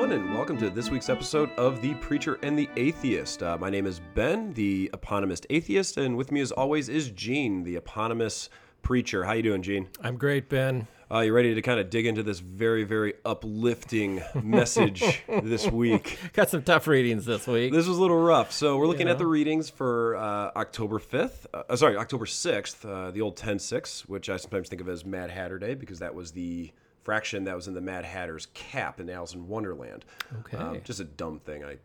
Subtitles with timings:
[0.00, 3.42] everyone, and welcome to this week's episode of The Preacher and the Atheist.
[3.42, 7.64] Uh, my name is Ben, the eponymous atheist, and with me, as always, is Gene,
[7.64, 8.48] the eponymous
[8.82, 9.24] preacher.
[9.24, 9.88] How you doing, Gene?
[10.00, 10.86] I'm great, Ben.
[11.10, 15.02] Uh, you ready to kind of dig into this very, very uplifting message
[15.42, 16.16] this week?
[16.32, 17.72] Got some tough readings this week.
[17.72, 18.52] This was a little rough.
[18.52, 21.46] So we're looking at the readings for uh, October 5th.
[21.52, 25.30] Uh, sorry, October 6th, uh, the old 10-6, which I sometimes think of as Mad
[25.30, 26.70] Hatter Day because that was the
[27.08, 30.04] fraction that was in the Mad Hatter's cap in Alice in Wonderland.
[30.40, 30.58] Okay.
[30.58, 31.78] Um, just a dumb thing I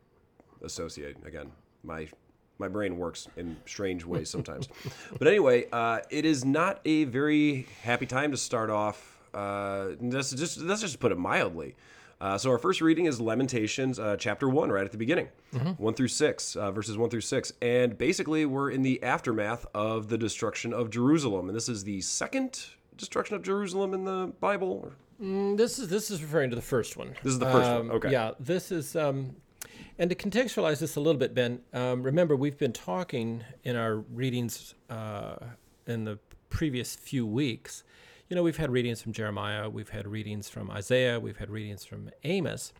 [0.65, 1.15] associate.
[1.25, 1.49] Again,
[1.81, 2.09] my
[2.57, 4.67] my brain works in strange ways sometimes.
[5.17, 9.17] but anyway, uh, it is not a very happy time to start off.
[9.33, 11.77] Uh, let's just let's just put it mildly.
[12.19, 15.29] Uh, so our first reading is Lamentations, uh, chapter one, right at the beginning,
[15.77, 20.09] one through six, uh, verses one through six, and basically we're in the aftermath of
[20.09, 22.65] the destruction of Jerusalem, and this is the second
[22.97, 24.91] destruction of Jerusalem in the Bible.
[25.23, 27.15] Mm, this is this is referring to the first one.
[27.23, 28.11] This is the first one, Um, okay.
[28.11, 28.95] Yeah, this is.
[28.95, 29.37] Um,
[29.97, 33.97] and to contextualize this a little bit, Ben, um, remember we've been talking in our
[33.97, 35.35] readings uh,
[35.87, 36.17] in the
[36.49, 37.83] previous few weeks.
[38.27, 41.85] You know, we've had readings from Jeremiah, we've had readings from Isaiah, we've had readings
[41.85, 42.73] from Amos,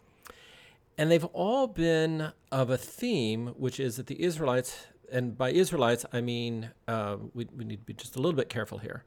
[0.98, 6.06] and they've all been of a theme, which is that the Israelites, and by Israelites
[6.12, 9.04] I mean uh, we, we need to be just a little bit careful here.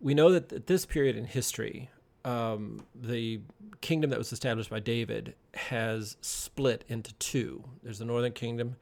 [0.00, 1.90] We know that at this period in history,
[2.24, 3.40] um, the
[3.80, 7.64] kingdom that was established by David has split into two.
[7.82, 8.76] There's the northern kingdom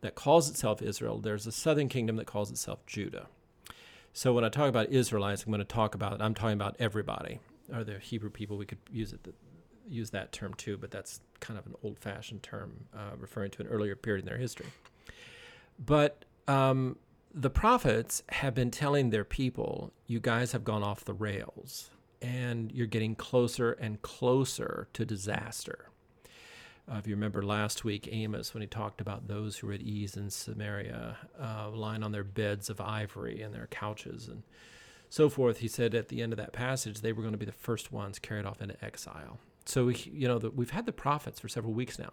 [0.00, 1.18] that calls itself Israel.
[1.18, 3.26] There's a southern kingdom that calls itself Judah.
[4.12, 7.38] So when I talk about Israelites, I'm going to talk about I'm talking about everybody,
[7.72, 8.56] or the Hebrew people.
[8.56, 9.20] We could use it
[9.88, 13.66] use that term too, but that's kind of an old-fashioned term uh, referring to an
[13.68, 14.66] earlier period in their history.
[15.84, 16.96] But um,
[17.34, 21.90] the prophets have been telling their people, you guys have gone off the rails
[22.22, 25.90] and you're getting closer and closer to disaster.
[26.90, 29.80] Uh, if you remember last week, Amos, when he talked about those who were at
[29.80, 34.42] ease in Samaria, uh, lying on their beds of ivory and their couches and
[35.08, 37.46] so forth, he said at the end of that passage, they were going to be
[37.46, 39.38] the first ones carried off into exile.
[39.64, 42.12] So, we, you know, the, we've had the prophets for several weeks now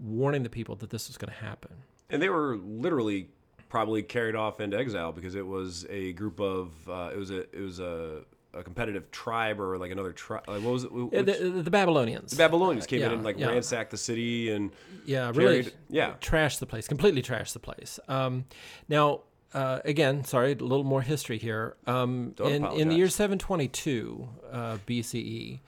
[0.00, 1.72] warning the people that this was going to happen.
[2.10, 3.28] And they were literally
[3.68, 7.40] probably carried off into exile because it was a group of uh, it was a
[7.54, 8.22] it was a,
[8.58, 10.44] a competitive tribe or like another tribe.
[10.48, 10.90] Like what was it?
[10.90, 12.30] Uh, Which- The, the Babylonians.
[12.32, 13.48] the Babylonians came in yeah, and like yeah.
[13.48, 14.70] ransacked the city and
[15.04, 15.68] Yeah, really.
[15.88, 16.14] yeah.
[16.20, 17.98] Trashed the place, completely trashed the place.
[18.08, 18.44] Um,
[18.88, 19.20] now,
[19.54, 21.76] uh, again, sorry, a little more history here.
[21.86, 25.60] Um, in, in the year 722 uh, BCE,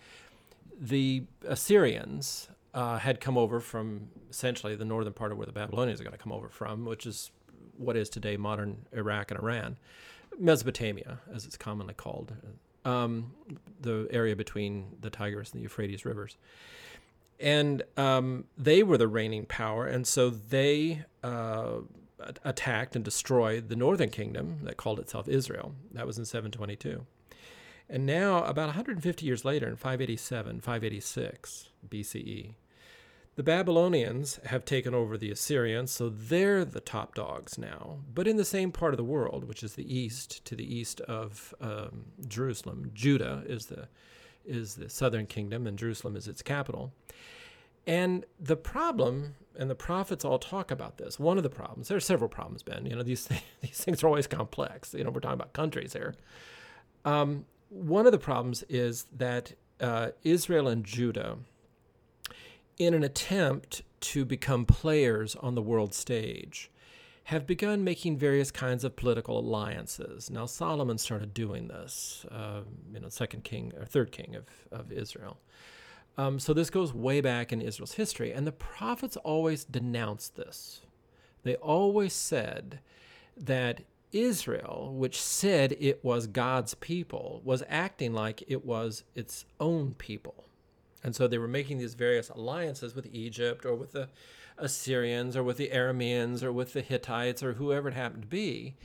[0.79, 6.01] the Assyrians uh, had come over from essentially the northern part of where the Babylonians
[6.01, 7.31] are going to come over from, which is
[7.77, 9.77] what is today modern Iraq and Iran,
[10.39, 12.33] Mesopotamia, as it's commonly called,
[12.85, 13.33] um,
[13.81, 16.37] the area between the Tigris and the Euphrates rivers
[17.41, 21.79] and um, they were the reigning power, and so they uh,
[22.45, 25.75] attacked and destroyed the northern kingdom that called itself Israel.
[25.93, 27.07] That was in 722.
[27.89, 32.55] And now, about 150 years later, in 587, 586 BCE,
[33.37, 37.99] the Babylonians have taken over the Assyrians, so they're the top dogs now.
[38.13, 41.01] But in the same part of the world, which is the east, to the east
[41.03, 43.89] of um, Jerusalem, Judah is the
[44.45, 46.93] is the southern kingdom, and Jerusalem is its capital.
[47.87, 51.19] And the problem, and the prophets all talk about this.
[51.19, 52.87] One of the problems, there are several problems, Ben.
[52.87, 53.29] You know, these
[53.61, 54.93] these things are always complex.
[54.95, 56.15] You know, we're talking about countries here.
[57.05, 61.39] Um, one of the problems is that uh, Israel and Judah,
[62.81, 66.71] in an attempt to become players on the world stage,
[67.25, 70.31] have begun making various kinds of political alliances.
[70.31, 74.91] Now Solomon started doing this, uh, you know, second king or third king of, of
[74.91, 75.37] Israel.
[76.17, 80.81] Um, so this goes way back in Israel's history, and the prophets always denounced this.
[81.43, 82.81] They always said
[83.37, 89.95] that Israel, which said it was God's people, was acting like it was its own
[89.99, 90.47] people.
[91.03, 94.09] And so they were making these various alliances with Egypt or with the
[94.59, 98.77] Assyrians or with the Arameans or with the Hittites or whoever it happened to be,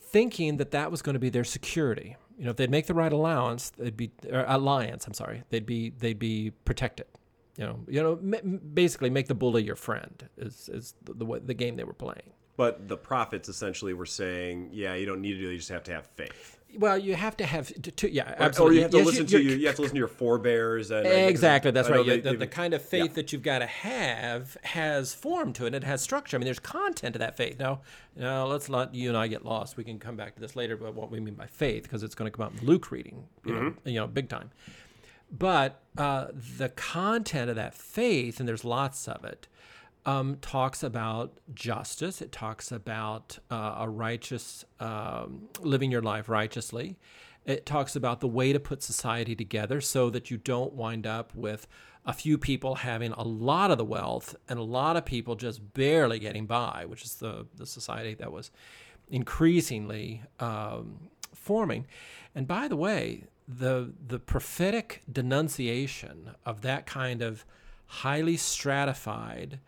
[0.00, 2.16] thinking that that was going to be their security.
[2.38, 5.06] You know, if they'd make the right allowance, they'd be alliance.
[5.06, 7.06] I'm sorry, they'd be they'd be protected.
[7.56, 11.40] You know, you know, m- basically make the bully your friend is is the the,
[11.46, 12.32] the game they were playing.
[12.56, 15.52] But the prophets essentially were saying, yeah, you don't need to do it.
[15.52, 16.57] You just have to have faith.
[16.76, 18.76] Well, you have to have to, to yeah, absolutely.
[18.76, 19.58] Or you have to Yes, listen to you're- you.
[19.58, 20.90] You have to listen to your forebears.
[20.90, 22.04] And Exactly, that's right.
[22.04, 23.12] They- the, they- the kind of faith yeah.
[23.14, 25.74] that you've got to have has form to it.
[25.74, 26.36] It has structure.
[26.36, 27.58] I mean, there's content to that faith.
[27.58, 27.80] Now,
[28.14, 29.76] now let's not you and I get lost.
[29.76, 32.14] We can come back to this later about what we mean by faith because it's
[32.14, 33.88] going to come out in Luke reading, you know, Mm-hmm.
[33.88, 34.50] you know, big time.
[35.30, 36.28] But uh,
[36.58, 39.48] the content of that faith, and there's lots of it,
[40.08, 42.22] um, talks about justice.
[42.22, 46.96] It talks about uh, a righteous, um, living your life righteously.
[47.44, 51.34] It talks about the way to put society together so that you don't wind up
[51.34, 51.66] with
[52.06, 55.74] a few people having a lot of the wealth and a lot of people just
[55.74, 58.50] barely getting by, which is the, the society that was
[59.10, 61.86] increasingly um, forming.
[62.34, 67.46] And by the way, the the prophetic denunciation of that kind of
[67.86, 69.58] highly stratified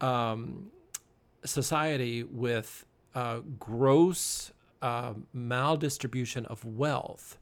[0.00, 0.70] um,
[1.44, 2.84] society with
[3.14, 4.52] uh, gross
[4.82, 7.38] uh, maldistribution of wealth,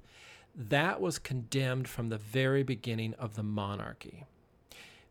[0.54, 4.24] that was condemned from the very beginning of the monarchy.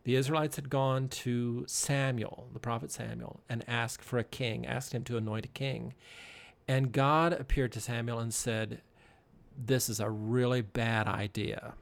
[0.05, 4.93] The Israelites had gone to Samuel, the prophet Samuel, and asked for a king, asked
[4.93, 5.93] him to anoint a king.
[6.67, 8.81] And God appeared to Samuel and said,
[9.57, 11.73] This is a really bad idea.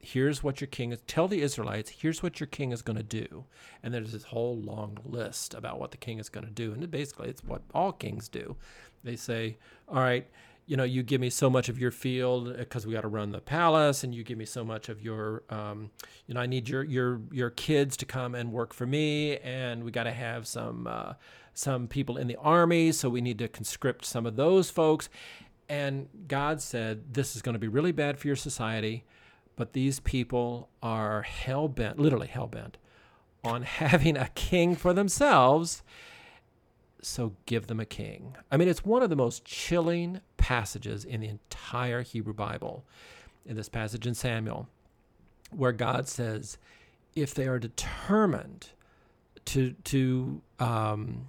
[0.00, 1.00] Here's what your king is.
[1.06, 3.44] Tell the Israelites, here's what your king is going to do.
[3.82, 6.72] And there's this whole long list about what the king is going to do.
[6.72, 8.56] And basically, it's what all kings do.
[9.04, 9.58] They say,
[9.88, 10.26] All right,
[10.66, 13.32] you know, you give me so much of your field because we got to run
[13.32, 15.90] the palace, and you give me so much of your, um,
[16.26, 19.84] you know, I need your your your kids to come and work for me, and
[19.84, 21.14] we got to have some uh,
[21.54, 25.08] some people in the army, so we need to conscript some of those folks.
[25.68, 29.04] And God said, this is going to be really bad for your society,
[29.60, 32.78] but these people are hell bent, literally hell bent,
[33.44, 35.84] on having a king for themselves
[37.02, 38.36] so give them a king.
[38.50, 42.84] I mean, it's one of the most chilling passages in the entire Hebrew Bible,
[43.46, 44.68] in this passage in Samuel,
[45.50, 46.58] where God says,
[47.14, 48.68] if they are determined
[49.46, 51.26] to to um,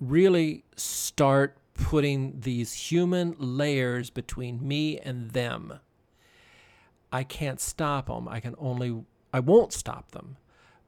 [0.00, 5.80] really start putting these human layers between me and them,
[7.12, 8.28] I can't stop them.
[8.28, 10.36] I can only I won't stop them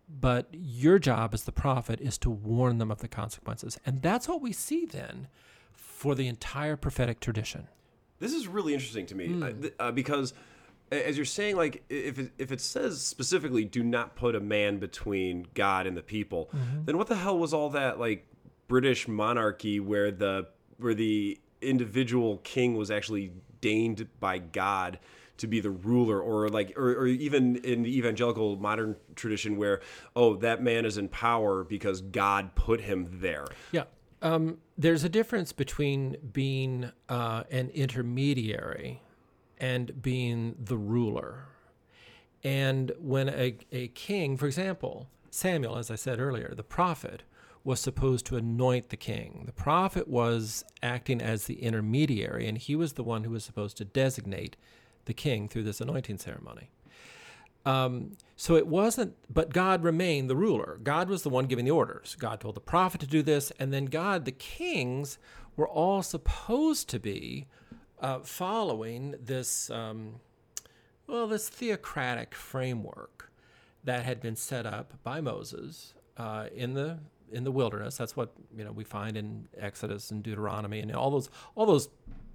[0.08, 3.78] but your job as the prophet is to warn them of the consequences.
[3.84, 5.28] And that's what we see then
[5.72, 7.68] for the entire prophetic tradition.
[8.18, 9.72] This is really interesting to me mm.
[9.78, 10.32] uh, because,
[10.90, 14.78] as you're saying, like if it, if it says specifically, "Do not put a man
[14.78, 16.84] between God and the people," mm-hmm.
[16.84, 18.26] then what the hell was all that like
[18.66, 20.48] British monarchy where the
[20.78, 24.98] where the individual king was actually deigned by God
[25.38, 29.80] to be the ruler or like or, or even in the evangelical modern tradition where
[30.14, 33.46] oh that man is in power because god put him there.
[33.72, 33.84] Yeah.
[34.20, 39.00] Um, there's a difference between being uh, an intermediary
[39.58, 41.44] and being the ruler.
[42.42, 47.22] And when a, a king for example samuel as i said earlier the prophet
[47.68, 49.42] was supposed to anoint the king.
[49.44, 53.76] The prophet was acting as the intermediary, and he was the one who was supposed
[53.76, 54.56] to designate
[55.08, 56.70] the king through this anointing ceremony.
[57.66, 60.78] Um, so it wasn't, but God remained the ruler.
[60.82, 62.16] God was the one giving the orders.
[62.18, 65.18] God told the prophet to do this, and then God, the kings,
[65.56, 67.46] were all supposed to be
[68.00, 70.20] uh, following this, um,
[71.08, 73.32] well, this theocratic framework
[73.82, 76.98] that had been set up by Moses uh, in the
[77.30, 77.96] in the wilderness.
[77.96, 81.88] That's what you know we find in Exodus and Deuteronomy and all those all those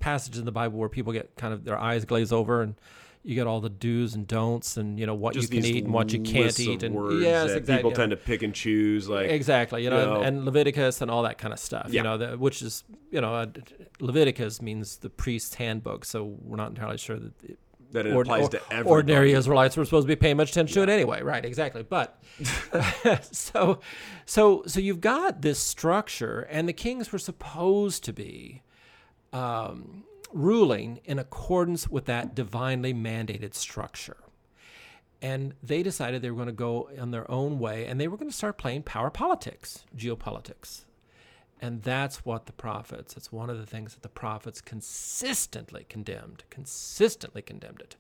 [0.04, 2.76] passages in the Bible where people get kind of their eyes glaze over and
[3.24, 5.86] you get all the do's and don'ts and you know what Just you can eat
[5.86, 7.78] and what you can't eat and yes, exactly.
[7.78, 11.00] People tend to pick and choose like exactly, you know, you know and, and, Leviticus
[11.00, 11.88] and all that kind of stuff.
[11.88, 12.00] Yeah.
[12.00, 13.46] You know, the, which is you know, uh,
[14.02, 17.44] Leviticus means the priest's handbook, so we're not entirely sure that.
[17.44, 17.60] It,
[17.92, 18.90] that it applies to everybody.
[18.90, 20.88] Ordinary Israelites were supposed to be paying much attention yeah.
[20.88, 21.46] to it anyway, right?
[21.46, 21.84] Exactly.
[21.84, 22.20] But
[23.32, 23.82] so,
[24.26, 28.64] so, so you've got this structure, and the kings were supposed to be
[29.34, 34.18] um, ruling in accordance with that divinely mandated structure.
[35.22, 38.18] And they decided they were going to go in their own way and they were
[38.18, 40.86] going to start playing power politics, geopolitics.
[41.62, 46.44] And that's what the prophets, it's one of the things that the prophets consistently condemned,
[46.50, 47.96] consistently condemned it,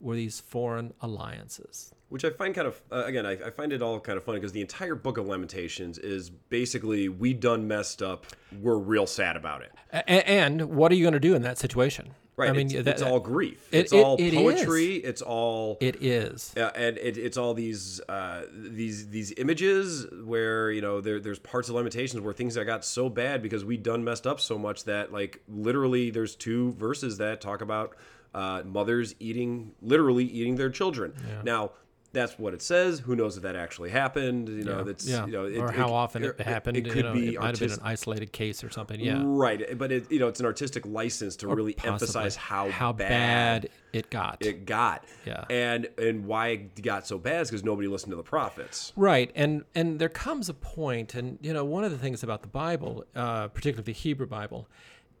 [0.00, 1.92] were these foreign alliances?
[2.08, 4.38] Which I find kind of uh, again I, I, find it all kind of funny
[4.38, 8.26] because the entire book of Lamentations is basically we done messed up.
[8.60, 9.72] We're real sad about it.
[9.90, 12.14] And, and what are you going to do in that situation?
[12.36, 13.66] Right I mean it's, that, it's all grief.
[13.72, 14.96] It, it's it, all poetry.
[14.96, 16.52] it's all it is.
[16.54, 21.38] Uh, and it, it's all these uh, these these images where you know there, there's
[21.38, 24.58] parts of Lamentations where things that got so bad because we done messed up so
[24.58, 27.96] much that like literally there's two verses that talk about
[28.36, 31.42] uh, mothers eating literally eating their children yeah.
[31.42, 31.70] now
[32.16, 33.00] that's what it says.
[33.00, 34.48] Who knows if that actually happened?
[34.48, 35.26] You know, yeah, that's yeah.
[35.26, 36.78] you know, it, or how it, often it, it- happened.
[36.78, 38.98] It you could know, be it might have been an isolated case or something.
[38.98, 42.92] Yeah, right, but it, you know, it's an artistic license to really emphasize how how
[42.92, 44.44] bad, bad it got.
[44.44, 45.04] it got.
[45.26, 45.44] Yeah.
[45.50, 48.94] and and why it got so bad is because nobody listened to the prophets.
[48.96, 52.40] Right, and and there comes a point, and you know, one of the things about
[52.40, 54.68] the Bible, uh, particularly the Hebrew Bible,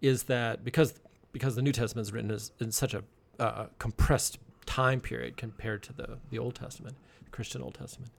[0.00, 0.94] is that because
[1.36, 3.04] because the New Testament is written as, in such a
[3.38, 8.10] uh, compressed time period compared to the the Old Testament, the Christian Old Testament,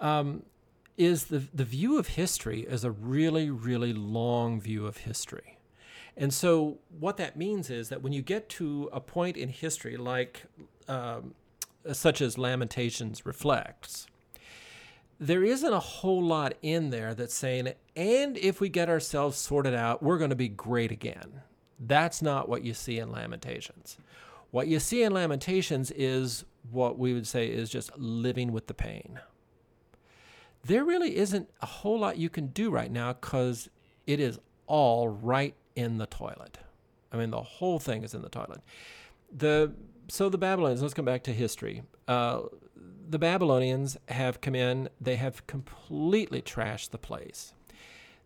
[0.00, 0.42] um,
[0.96, 5.58] is the the view of history as a really really long view of history.
[6.16, 9.96] And so, what that means is that when you get to a point in history,
[9.96, 10.42] like
[10.88, 11.34] um,
[11.92, 14.08] such as Lamentations reflects,
[15.20, 19.74] there isn't a whole lot in there that's saying, and if we get ourselves sorted
[19.74, 21.42] out, we're going to be great again.
[21.78, 23.98] That's not what you see in Lamentations.
[24.50, 28.74] What you see in Lamentations is what we would say is just living with the
[28.74, 29.20] pain.
[30.64, 33.68] There really isn't a whole lot you can do right now because
[34.06, 36.58] it is all right in the toilet.
[37.12, 38.60] I mean, the whole thing is in the toilet.
[39.34, 39.72] The
[40.08, 40.82] so the Babylonians.
[40.82, 41.82] Let's come back to history.
[42.06, 42.40] Uh,
[43.08, 44.88] the Babylonians have come in.
[45.00, 47.52] They have completely trashed the place.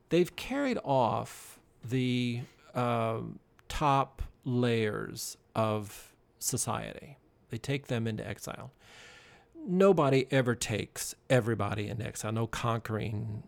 [0.09, 2.41] They've carried off the
[2.75, 3.39] um,
[3.73, 7.17] top layers of society.
[7.49, 8.71] They take them into exile.
[9.67, 12.33] Nobody ever takes everybody into exile.
[12.33, 13.43] No conquering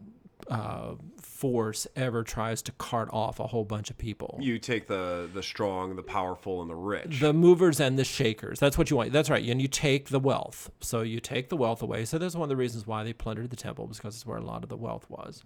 [0.49, 4.39] uh, force ever tries to cart off a whole bunch of people.
[4.41, 7.21] You take the the strong, the powerful, and the rich.
[7.21, 8.59] The movers and the shakers.
[8.59, 9.13] That's what you want.
[9.13, 9.47] That's right.
[9.47, 10.71] And you take the wealth.
[10.81, 12.07] So you take the wealth away.
[12.07, 14.43] So that's one of the reasons why they plundered the temple, because it's where a
[14.45, 15.45] lot of the wealth was.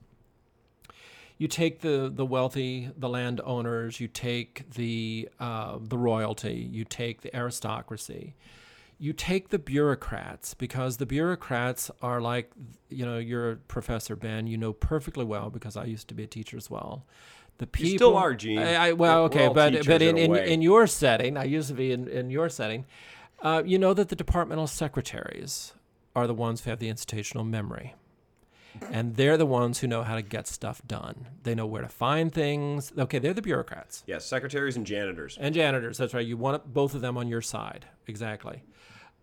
[1.38, 4.00] You take the, the wealthy, the landowners.
[4.00, 6.68] You take the uh, the royalty.
[6.71, 8.35] You take the aristocracy.
[8.99, 12.50] You take the bureaucrats because the bureaucrats are like,
[12.88, 14.49] you know, you're a professor Ben.
[14.49, 17.07] You know perfectly well because I used to be a teacher as well.
[17.59, 18.59] The people You still are, Gene.
[18.59, 21.75] I, I, well, okay, but but in, in in, in your setting, I used to
[21.75, 22.85] be in, in your setting.
[23.40, 25.73] Uh, you know that the departmental secretaries
[26.16, 27.95] are the ones who have the institutional memory.
[28.93, 31.29] And they're the ones who know how to get stuff done.
[31.43, 32.93] They know where to find things.
[32.97, 35.37] Okay, they're the bureaucrats yes, secretaries and janitors.
[35.41, 35.99] and janitors.
[35.99, 36.27] That's right.
[36.27, 37.87] You want both of them on your side.
[38.07, 38.63] Exactly.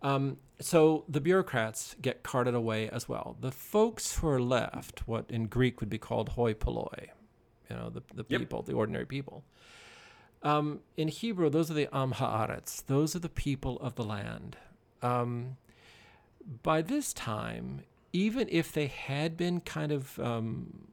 [0.02, 3.38] Um, so the bureaucrats get carted away as well.
[3.40, 7.10] The folks who are left, what in Greek would be called hoi polloi,
[7.70, 8.40] you know, the, the Yep.
[8.42, 9.44] people, the ordinary people.
[10.44, 12.86] Um, in Hebrew, those are the am haaretz.
[12.86, 14.58] Those are the people of the land.
[15.02, 15.58] Um,
[16.62, 17.82] by this time,
[18.16, 20.88] even if they had been kind of um,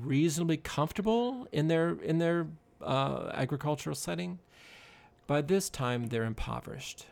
[0.00, 2.46] reasonably comfortable in their in their
[2.80, 4.38] uh, agricultural setting,
[5.26, 7.06] by this time they're impoverished,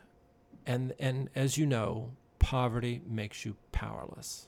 [0.64, 4.46] and and as you know, poverty makes you powerless.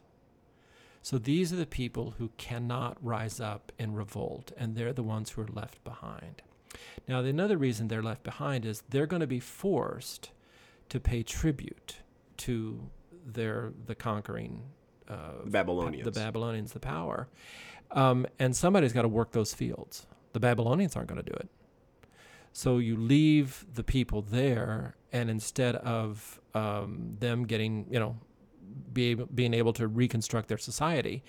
[1.02, 5.30] So these are the people who cannot rise up in revolt, and they're the ones
[5.30, 6.42] who are left behind.
[7.08, 10.30] Now, another reason they're left behind is they're going to be forced
[10.90, 11.96] to pay tribute
[12.36, 12.88] to
[13.26, 14.62] their the conquering
[15.08, 16.04] uh, The Babylonians.
[16.04, 17.28] the Babylonians, the power,
[17.90, 20.06] um, and somebody's got to work those fields.
[20.32, 21.48] The Babylonians aren't going to do it.
[22.52, 28.16] So you leave the people there, and instead of um, them getting, you know,
[28.92, 31.22] be able, being able to reconstruct their society,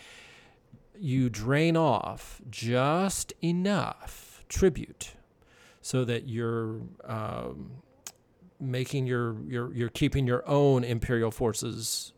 [1.00, 5.14] you drain off just enough tribute
[5.82, 7.72] so that you're um,
[8.60, 12.14] making your, your you're keeping your own imperial forces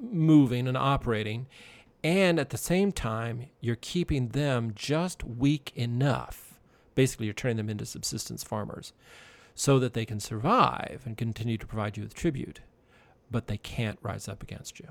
[0.00, 1.46] moving and operating
[2.04, 6.58] and at the same time you're keeping them just weak enough
[6.94, 8.92] basically you're turning them into subsistence farmers
[9.54, 12.60] so that they can survive and continue to provide you with tribute
[13.30, 14.88] but they can't rise up against you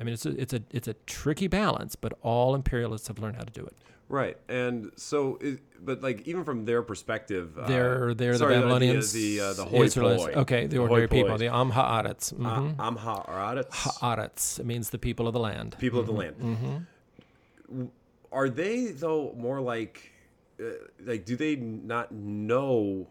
[0.00, 3.36] i mean it's a it's a it's a tricky balance but all imperialists have learned
[3.36, 3.74] how to do it
[4.08, 8.60] Right, and so, it, but like even from their perspective, uh, they're they're sorry, the
[8.60, 10.32] Babylonians, the uh, the, uh, the hoi polloi.
[10.36, 12.32] Okay, the hoi ordinary people, the Am Haaretz.
[12.32, 12.76] Uh, Mhm.
[12.76, 13.66] Amharites,
[13.98, 14.60] Haaretz.
[14.60, 15.74] It means the people of the land.
[15.80, 16.36] people of the land.
[16.40, 17.84] Mm-hmm.
[18.30, 20.12] Are they though more like,
[20.60, 20.64] uh,
[21.04, 23.08] like, do they not know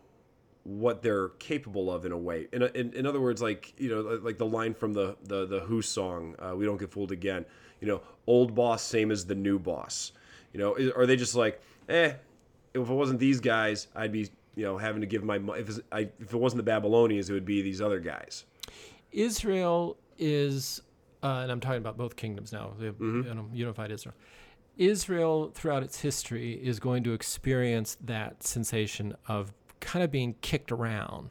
[0.66, 2.48] what they're capable of in a way?
[2.52, 5.60] In, in, in other words, like you know, like the line from the the the
[5.62, 7.46] Who song, uh, "We don't get fooled again."
[7.80, 10.12] You know, old boss same as the new boss.
[10.52, 12.14] You know, is, are they just like, eh?
[12.74, 16.10] If it wasn't these guys, I'd be you know having to give my if I,
[16.20, 18.46] if it wasn't the Babylonians, it would be these other guys.
[19.12, 20.82] Israel is,
[21.24, 24.16] uh, and I'm talking about both kingdoms now, the know, unified Israel.
[24.78, 30.72] Israel, throughout its history, is going to experience that sensation of kind of being kicked
[30.72, 31.30] around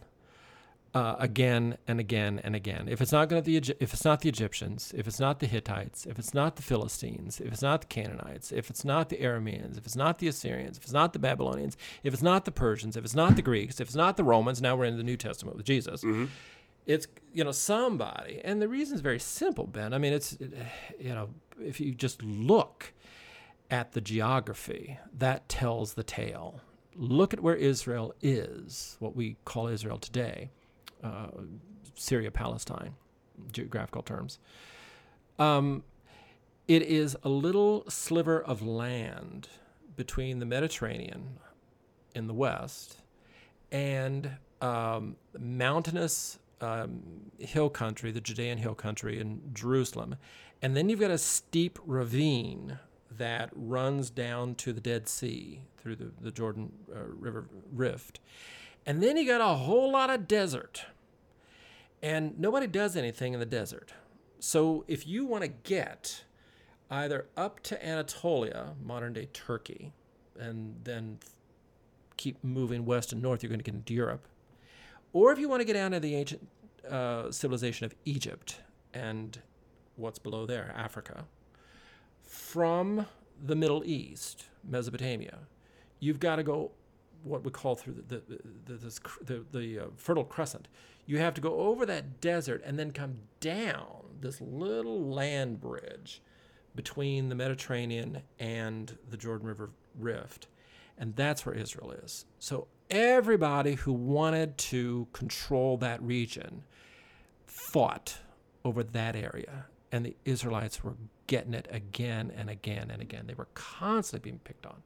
[0.94, 2.86] uh, again and again and again.
[2.88, 5.46] If it's not going to the if it's not the Egyptians, if it's not the
[5.46, 9.16] Hittites, if it's not the Philistines, if it's not the Canaanites, if it's not the
[9.16, 12.52] Arameans, if it's not the Assyrians, if it's not the Babylonians, if it's not the
[12.52, 15.02] Persians, if it's not the Greeks, if it's not the Romans, now we're in the
[15.02, 16.04] New Testament with Jesus.
[16.86, 19.92] It's you know somebody, and the reason is very simple, Ben.
[19.94, 20.36] I mean, it's
[21.00, 22.92] you know if you just look
[23.70, 26.60] at the geography, that tells the tale.
[26.96, 30.50] Look at where Israel is, what we call Israel today,
[31.02, 31.28] uh,
[31.94, 32.94] Syria, Palestine,
[33.52, 34.38] geographical terms.
[35.38, 35.82] Um,
[36.68, 39.48] it is a little sliver of land
[39.96, 41.38] between the Mediterranean
[42.14, 42.98] in the west
[43.70, 47.02] and um, mountainous um,
[47.38, 50.16] hill country, the Judean hill country in Jerusalem.
[50.62, 52.78] And then you've got a steep ravine
[53.18, 58.20] that runs down to the Dead Sea through the, the Jordan uh, River Rift.
[58.86, 60.84] And then you got a whole lot of desert.
[62.02, 63.92] And nobody does anything in the desert.
[64.38, 66.24] So if you want to get
[66.90, 69.92] either up to Anatolia, modern day Turkey,
[70.38, 71.18] and then
[72.16, 74.26] keep moving west and north, you're going to get into Europe.
[75.12, 76.46] Or if you want to get down to the ancient
[76.90, 78.60] uh, civilization of Egypt
[78.92, 79.40] and
[79.96, 81.24] what's below there, Africa,
[82.34, 83.06] from
[83.42, 85.38] the Middle East, Mesopotamia,
[86.00, 86.72] you've got to go
[87.22, 88.22] what we call through the
[88.66, 90.68] the the, the, the uh, Fertile Crescent.
[91.06, 96.22] You have to go over that desert and then come down this little land bridge
[96.74, 100.48] between the Mediterranean and the Jordan River Rift.
[100.98, 102.24] And that's where Israel is.
[102.38, 106.62] So everybody who wanted to control that region
[107.46, 108.18] fought
[108.64, 109.66] over that area.
[109.92, 110.94] And the Israelites were
[111.26, 113.24] getting it again and again and again.
[113.26, 114.82] They were constantly being picked on,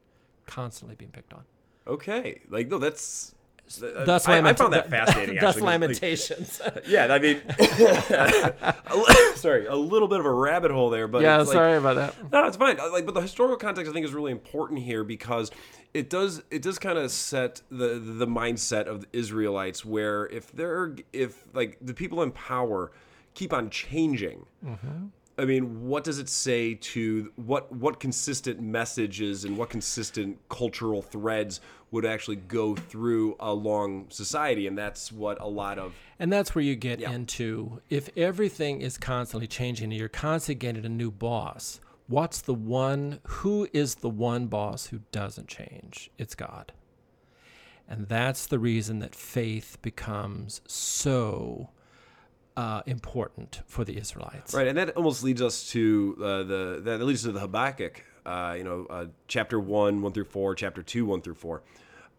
[0.47, 1.45] constantly being picked on.
[1.87, 3.35] Okay, like no, that's.
[3.81, 5.35] Thus, I, I lament- found that fascinating.
[5.41, 5.61] Thus, actually.
[5.63, 6.61] Like, lamentations.
[6.87, 7.43] yeah, I mean,
[9.37, 11.97] sorry, a little bit of a rabbit hole there, but yeah, it's like- sorry about
[11.97, 12.33] that.
[12.33, 12.81] No, it's fine.
[12.81, 15.51] Uh, like, but the historical context I think is really important here because
[15.93, 20.51] it does it does kind of set the the mindset of the Israelites where if
[20.53, 22.91] they're if like the people in power
[23.35, 24.47] keep on changing.
[24.65, 25.07] Mm-hmm.
[25.39, 31.01] I mean, what does it say to what what consistent messages and what consistent cultural
[31.01, 31.61] threads
[31.93, 34.67] would actually go through along society?
[34.67, 37.13] And that's what a lot of And that's where you get Yeah.
[37.13, 42.55] into if everything is constantly changing and you're constantly getting a new boss, what's the
[42.55, 46.11] one, who is the one boss who doesn't change?
[46.19, 46.73] It's God.
[47.89, 51.71] And that's the reason that faith becomes so
[52.59, 54.53] uh, important for the Israelites.
[54.53, 58.57] Right, and that almost leads us to uh, the that leads to the Habakkuk, uh,
[58.59, 61.63] you know, uh, chapter one, one through four, chapter two, one through four,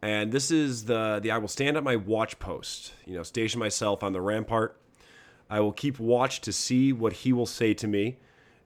[0.02, 3.60] and this is the the I will stand at my watch post, you know, station
[3.60, 4.80] myself on the rampart.
[5.50, 8.20] I will keep watch to see what he will say to me,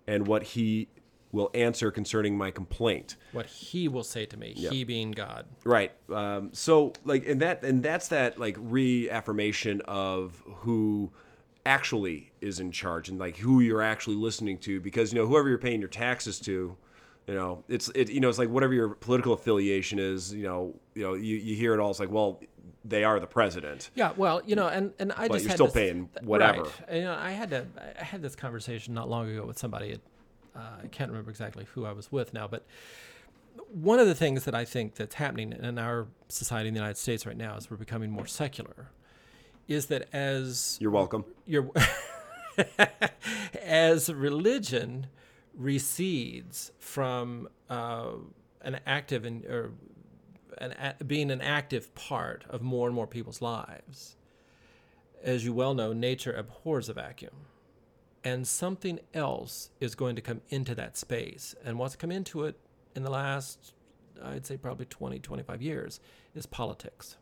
[0.06, 0.90] and what he
[1.32, 3.16] will answer concerning my complaint.
[3.32, 5.48] What he will say to me, he being God.
[5.64, 5.92] Right.
[6.08, 11.12] Um, so like, and that and that's that like reaffirmation of who
[11.66, 15.48] actually is in charge and like who you're actually listening to because you know whoever
[15.48, 16.76] you're paying your taxes to
[17.28, 20.76] you know it's it you know it's like whatever your political affiliation is you know
[20.94, 22.42] you know you, you hear it all it's like well
[22.86, 25.66] they are the president Yeah, well, you know, and and I But just you're still
[25.68, 26.64] this- paying whatever.
[26.64, 26.96] Right.
[26.96, 27.66] You know, I had to
[27.98, 30.00] I had this conversation not long ago with somebody.
[30.54, 32.66] Uh, I can't remember exactly who I was with now, but
[33.72, 36.98] one of the things that I think that's happening in our society in the United
[36.98, 38.90] States right now is we're becoming more secular.
[39.68, 41.72] Is that as you're welcome your
[43.64, 45.08] as religion
[45.56, 48.12] recedes from uh,
[48.62, 49.72] an active and or
[50.58, 54.16] an a, being an active part of more and more people's lives.
[55.24, 57.34] As you well know, nature abhors a vacuum.
[58.26, 61.56] And something else is going to come into that space.
[61.64, 62.58] And what's come into it
[62.96, 63.74] in the last,
[64.22, 66.00] I'd say probably 20, 25 years,
[66.34, 67.18] is politics.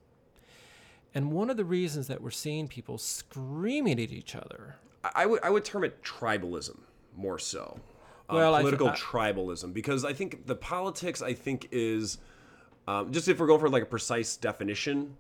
[1.13, 5.43] And one of the reasons that we're seeing people screaming at each other I- would
[5.43, 6.78] I would term it tribalism
[7.15, 7.80] more so.
[8.30, 12.17] Um, Well, political I- tribalism because I think the politics I think is
[12.88, 15.17] um, just if we're going for like a precise definition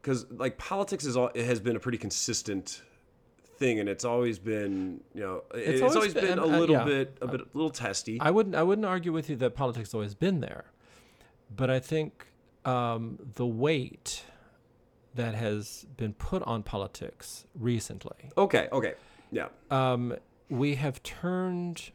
[0.00, 2.82] because like politics is all it has been a pretty consistent
[3.58, 6.58] thing and it's always been you know it- it's, always always, been- been, a uh,
[6.58, 6.84] little yeah.
[6.84, 8.18] bit a bit a little testy.
[8.20, 10.64] I wouldn't I wouldn't argue with you that politics has always been there,
[11.54, 12.26] but I think
[12.64, 14.24] um, the weight
[15.14, 18.94] that has been put on politics recently, okay, okay,
[19.30, 20.14] yeah, um,
[20.48, 21.90] we have turned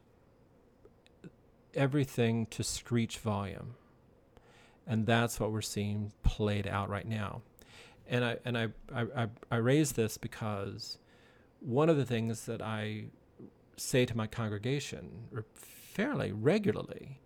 [1.73, 3.75] everything to screech volume,
[4.85, 7.41] and that's what we're seeing played out right now.
[8.09, 10.97] And I and I I, I, I raise this because
[11.59, 13.05] one of the things that I
[13.77, 15.09] say to my congregation
[15.53, 17.19] fairly regularly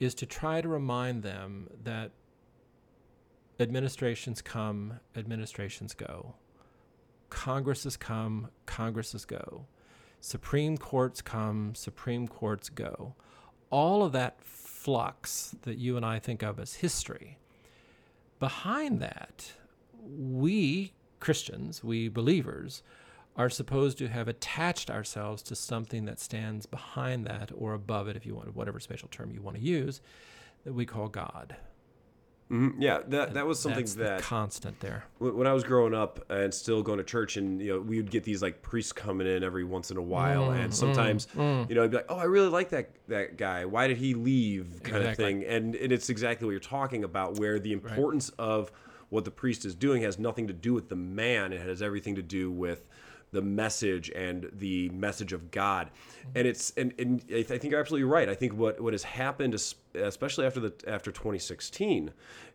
[0.00, 2.10] is to try to remind them that
[3.60, 6.34] administrations come, administrations go.
[7.30, 9.66] Congresses come, Congresses go.
[10.20, 13.14] Supreme Courts come, Supreme Courts go.
[13.70, 17.38] All of that flux that you and I think of as history,
[18.38, 19.52] behind that,
[20.02, 22.82] we Christians, we believers,
[23.36, 28.16] are supposed to have attached ourselves to something that stands behind that or above it,
[28.16, 30.00] if you want, whatever spatial term you want to use,
[30.64, 31.56] that we call God.
[32.50, 32.82] Mm-hmm.
[32.82, 35.04] Yeah, that that was something That's that constant there.
[35.18, 38.10] when I was growing up and still going to church, and you know, we would
[38.10, 41.66] get these like priests coming in every once in a while, Mm, and sometimes, you
[41.74, 43.64] know, I'd be like, "Oh, I really like that that guy.
[43.64, 47.38] Why did he leave?" Kind of thing, and, and it's exactly what you're talking about,
[47.38, 48.70] where the importance of
[49.08, 52.14] what the priest is doing has nothing to do with the man; it has everything
[52.16, 52.86] to do with
[53.34, 55.90] the message and the message of God.
[56.34, 58.28] And it's and, and I th- I think you're absolutely right.
[58.28, 62.12] I think what what has happened, es- especially after the after 2016,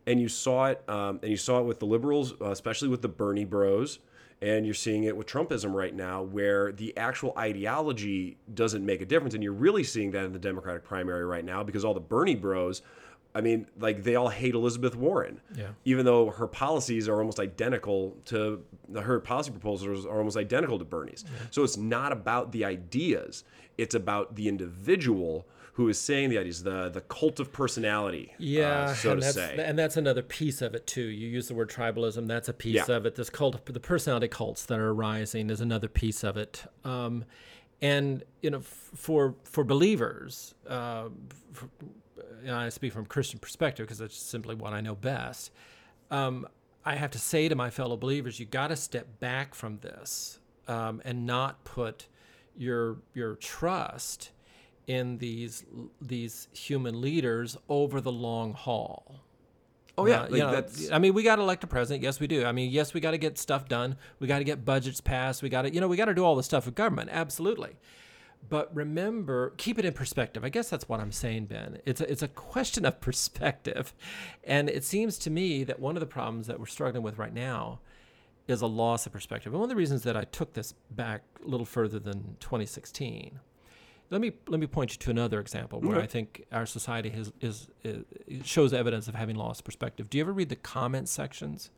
[0.07, 3.03] and you saw it, um, and you saw it with the liberals, uh, especially with
[3.03, 3.99] the Bernie Bros.
[4.41, 9.05] And you're seeing it with Trumpism right now, where the actual ideology doesn't make a
[9.05, 9.33] difference.
[9.33, 12.35] And you're really seeing that in the Democratic primary right now because all the Bernie
[12.35, 12.81] bros,
[13.35, 15.69] I mean, like they all hate Elizabeth Warren Yeah.
[15.85, 18.63] even though her policies are almost identical to
[18.95, 21.23] her policy proposals are almost identical to Bernie's.
[21.51, 23.43] So it's not about the ideas;
[23.77, 28.85] it's about the individual who is saying the ideas, the the cult of personality, Yeah,
[28.85, 29.63] uh, so and to that's, say.
[29.63, 31.03] and that's another piece of it too.
[31.03, 32.95] You use the word tribalism; that's a piece Yeah.
[32.95, 33.13] of it.
[33.15, 36.63] This cult, the personality cults that are arising, is another piece of it.
[36.83, 37.25] Um,
[37.81, 41.09] and you know, f- for for believers, uh,
[41.53, 41.69] for,
[42.45, 45.52] and I speak from a Christian perspective because that's simply what I know best.
[46.12, 46.47] Um,
[46.86, 50.39] I have to say to my fellow believers, you got to step back from this
[50.67, 52.08] um, and not put
[52.58, 54.32] your your trust
[54.88, 55.65] in these
[56.02, 59.21] these human leaders over the long haul.
[59.97, 62.04] oh yeah, Uh, like know, that's I mean, we got to elect a president.
[62.04, 62.45] Yes, we do.
[62.45, 63.97] I mean, yes, we got to get stuff done.
[64.19, 65.43] We got to get budgets passed.
[65.43, 67.10] We got to, you know, we got to do all the stuff with government.
[67.12, 67.75] Absolutely.
[68.47, 70.43] But remember, keep it in perspective.
[70.43, 71.80] I guess that's what I'm saying, Ben.
[71.86, 73.93] It's a, it's a question of perspective.
[74.43, 77.34] And it seems to me that one of the problems that we're struggling with right
[77.34, 77.80] now
[78.47, 79.54] is a loss of perspective.
[79.54, 83.39] And one of the reasons that I took this back a little further than 2016
[84.12, 86.04] let me let me point you to another example where Okay.
[86.04, 88.06] I think our society has is, is
[88.43, 90.10] shows evidence of having lost perspective.
[90.10, 91.69] Do you ever read the comment sections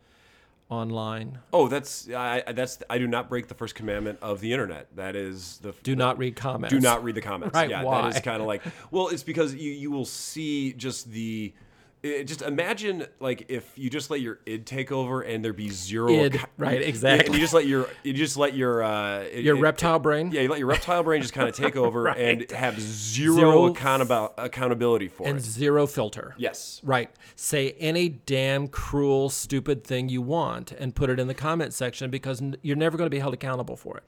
[0.72, 1.38] online?
[1.54, 4.88] oh that's I, that's I do not break the first commandment of the internet.
[4.96, 6.74] That is the Do not read comments.
[6.74, 7.54] do not read the comments.
[7.54, 8.04] Right, Yeah, why?
[8.04, 11.54] that is kind of like well, it's because you you will see just the.
[12.04, 15.70] It, just imagine like if you just let your id take over and there be
[15.70, 17.36] zero Id, acco- right, exactly.
[17.36, 20.50] you just let your you just let your uh Your it- reptile brain yeah you
[20.50, 22.52] let your reptile brain just kind of take over and Right.
[22.54, 25.30] have zero, Zero accountable accountability for it.
[25.30, 26.34] and zero filter.
[26.40, 27.12] yes Right.
[27.36, 32.10] Say any damn cruel, stupid thing you want and put it in the comment section
[32.10, 34.04] because you're never going to be held accountable for it.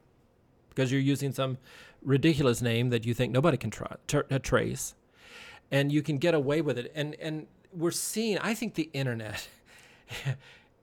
[0.70, 1.60] Because you're using some
[2.02, 4.96] ridiculous name that you think nobody can tra- tra- uh, trace.
[5.72, 6.92] And you can get away with it.
[6.96, 9.48] And, and we're seeing, I think the internet,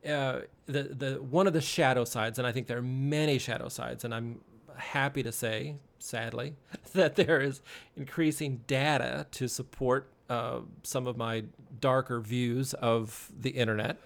[0.09, 3.69] uh, the, the, one of the shadow sides, and I think there are many shadow
[3.69, 4.41] sides, and I'm
[4.77, 6.55] happy to say, sadly,
[6.93, 7.61] that there is
[7.97, 11.45] increasing data to support uh, some of my
[11.81, 13.99] darker views of the internet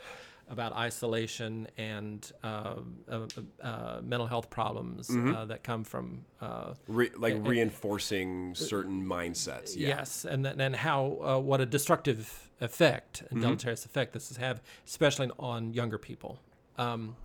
[0.50, 2.74] about isolation and uh,
[3.10, 3.26] uh,
[3.62, 9.88] uh, mental health problems uh, that come from uh, Re- like reinforcing certain mindsets yeah.
[9.88, 14.36] Yes, and then, and how uh, what a destructive effect and deleterious effect this is
[14.36, 16.38] have, especially on younger people.
[16.78, 17.16] Um,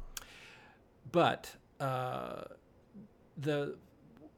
[1.11, 2.43] but uh,
[3.37, 3.77] the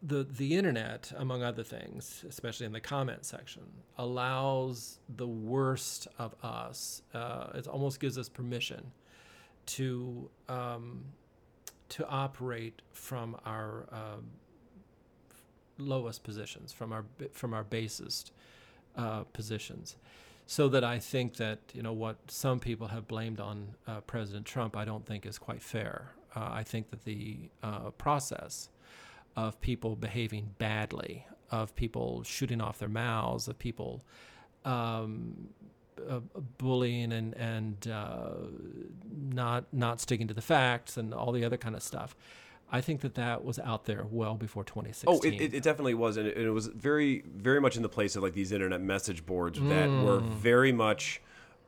[0.04, 3.64] the the internet, among other things, especially in the comment section,
[3.98, 7.02] allows the worst of us.
[7.14, 8.92] Uh, it almost gives us permission
[9.68, 11.06] to um,
[11.90, 14.32] to operate from our um
[15.78, 18.32] lowest positions, from our from our basest
[18.96, 19.96] uh, positions.
[20.46, 24.46] So that I think that you know what some people have blamed on uh, President
[24.46, 26.12] Trump, I don't think is quite fair.
[26.36, 28.70] Uh, I think that the uh, process
[29.36, 34.04] of people behaving badly, of people shooting off their mouths, of people
[34.66, 35.50] um,
[36.10, 36.20] uh,
[36.58, 38.32] bullying and and uh,
[39.30, 42.16] not not sticking to the facts and all the other kind of stuff.
[42.72, 45.14] I think that that was out there well before 2016.
[45.14, 47.90] Oh, it, it, it definitely was, and it, it was very, very much in the
[47.90, 50.30] place of like these internet message boards that were Mm.
[50.30, 51.22] very much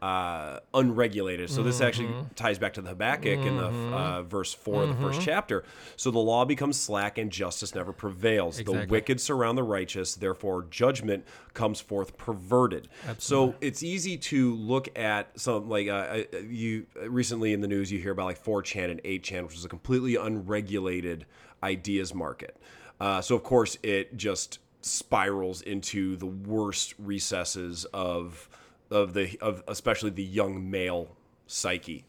[0.03, 1.49] uh, unregulated.
[1.49, 4.95] So this actually ties back to the Habakkuk in the uh, verse 4 of the
[4.95, 5.63] first chapter.
[5.95, 8.57] So the law becomes slack and justice never prevails.
[8.57, 12.89] The wicked surround the righteous, therefore judgment comes forth perverted.
[13.17, 15.91] So it's easy to look at some like uh,
[16.33, 19.63] uh, you recently in the news you hear about like 4chan and 8chan, which is
[19.63, 21.25] a completely unregulated
[21.63, 22.57] ideas market.
[22.99, 28.49] Uh, so of course it just spirals into the worst recesses of
[28.93, 31.15] of the of especially the young male
[31.47, 32.05] psyche.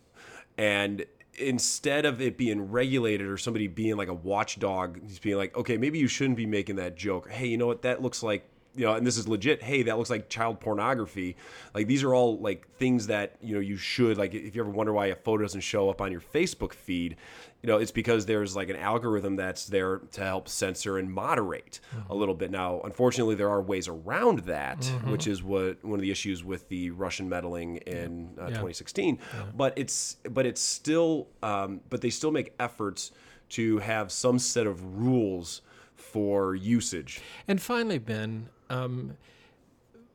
[0.56, 1.04] And
[1.36, 5.76] instead of it being regulated or somebody being like a watchdog he's being like okay
[5.76, 7.28] maybe you shouldn't be making that joke.
[7.30, 7.82] Hey you know what?
[7.82, 9.62] That looks like you know and this is legit.
[9.62, 11.36] Hey that looks like child pornography.
[11.74, 14.70] Like these are all like things that you know you should like if you ever
[14.70, 17.16] wonder why a photo doesn't show up on your facebook feed
[17.64, 21.80] you know it's because there's like an algorithm that's there to help censor and moderate
[22.10, 22.50] a little bit.
[22.50, 26.68] Now unfortunately there are ways around that which is what one of the issues with
[26.68, 29.18] the russian meddling in uh, 2016
[29.54, 33.12] but it's but it's still um, but they still make efforts
[33.50, 35.62] to have some set of rules
[35.94, 37.20] for usage.
[37.48, 39.16] And finally, Ben, um,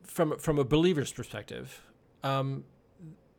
[0.02, 1.82] from from a believer's perspective,
[2.22, 2.64] um,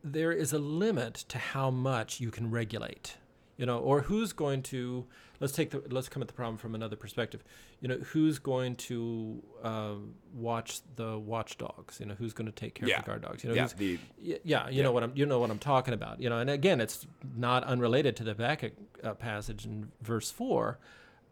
[0.03, 3.17] there is a limit to how much you can regulate.
[3.57, 5.05] You know, or who's going to
[5.39, 7.43] let's take the let's come at the problem from another perspective.
[7.79, 11.99] You know, who's going to um, watch the watchdogs?
[11.99, 12.97] You know, who's going to take care Yeah.
[12.99, 13.43] of the guard dogs?
[13.43, 13.99] You know, Yeah, the-
[14.43, 16.19] yeah, you know what I'm you know what I'm talking about.
[16.19, 18.63] You know, and again, it's not unrelated to the back
[19.03, 20.79] uh, passage in verse four,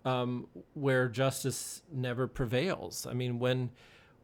[0.06, 3.08] um, where justice never prevails.
[3.08, 3.72] I mean, when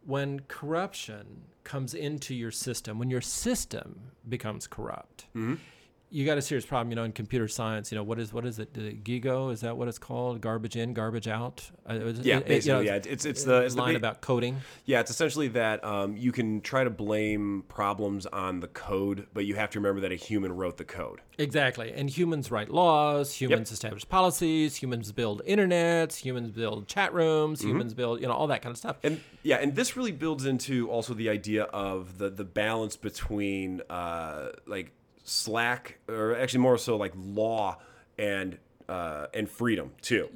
[0.05, 5.25] when corruption comes into your system, when your system becomes corrupt,
[6.11, 6.89] you got a serious problem.
[6.91, 8.73] You know, in computer science, you know what is what is it?
[8.73, 10.39] The GIGO is that what it's called?
[10.41, 11.69] Garbage in, garbage out.
[11.89, 14.57] Uh, yeah it- basically you know, yeah it's it's the it's line ba- about coding.
[14.85, 19.45] Yeah, it's essentially that um, you can try to blame problems on the code, but
[19.45, 21.21] you have to remember that a human wrote the code.
[21.37, 21.91] Exactly.
[21.91, 27.69] And humans write laws, humans establish policies, humans build internets, humans build chat rooms, Mm-hmm.
[27.69, 28.97] humans build, you know, all that kind of stuff.
[29.03, 33.81] And yeah, and this really builds into also the idea of the the balance between
[33.89, 34.91] uh, like
[35.25, 37.77] slack, or actually more so like law
[38.17, 38.57] and
[38.87, 40.29] uh, and freedom too.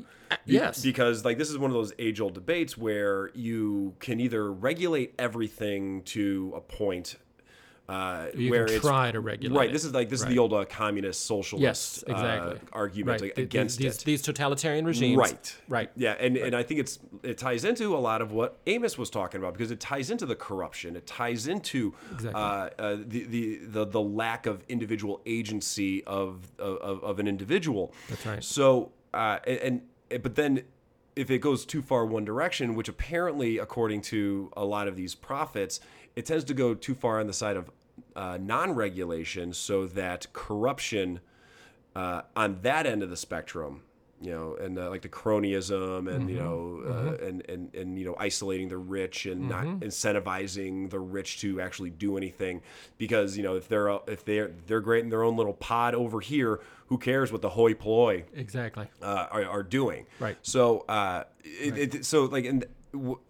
[0.46, 0.84] Be- yes.
[0.84, 5.14] because like this is one of those age old debates where you can either regulate
[5.18, 7.16] everything to a point.
[7.90, 9.70] Uh, You where can it's try to regulate right.
[9.70, 9.74] it.
[9.74, 12.58] This is like this is the old uh, communist socialist Yes, exactly.
[12.58, 13.38] uh, argument Right.
[13.38, 13.98] Against these.
[13.98, 15.18] These totalitarian regimes.
[15.18, 15.58] Right.
[15.68, 15.92] Right.
[15.96, 19.10] Yeah, and, and I think it's it ties into a lot of what Amos was
[19.10, 20.96] talking about because it ties into the corruption.
[20.96, 22.40] It ties into Exactly.
[22.40, 27.94] uh, uh, the, the the the lack of individual agency of of, of an individual.
[28.10, 28.44] That's right.
[28.44, 30.64] So uh, and, and but then
[31.16, 35.16] if it goes too far one direction, which apparently according to a lot of these
[35.16, 35.80] prophets,
[36.16, 37.70] it tends to go too far on the side of
[38.22, 41.20] uh, non-regulation, so that corruption
[41.96, 43.74] uh, on that end of the spectrum,
[44.22, 48.06] you know, and uh, like the cronyism and you know, uh, and and and you
[48.06, 52.62] know, isolating the rich and not incentivizing the rich to actually do anything,
[52.98, 56.20] because you know, if they're if they're they're great in their own little pod over
[56.20, 58.88] here, who cares what the hoi polloi Exactly.
[59.02, 60.06] uh, are, are doing.
[60.20, 60.38] Right.
[60.42, 62.66] So, uh, it, it, so like, and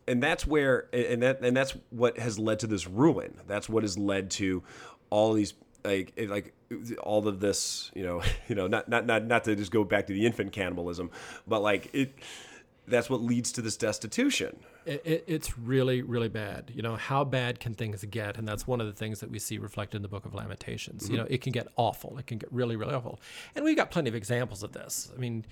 [0.07, 3.35] and that's where, and that and that's what has led to this ruin.
[3.47, 4.63] That's what has led to
[5.09, 6.53] all these like like
[7.01, 7.91] all of this.
[7.93, 10.51] You know, you know, not not not not to just go back to the infant
[10.51, 11.11] cannibalism,
[11.47, 12.13] but like it.
[12.89, 14.59] That's what leads to this destitution.
[14.85, 16.71] It, it, it's really, really bad.
[16.73, 18.37] You know, how bad can things get?
[18.37, 21.03] And that's one of the things that we see reflected in the book of Lamentations.
[21.03, 21.23] You mm-hmm.
[21.23, 22.17] know, it can get awful.
[22.17, 23.19] It can get really, really awful.
[23.55, 25.11] And we've got plenty of examples of this.
[25.15, 25.45] I mean,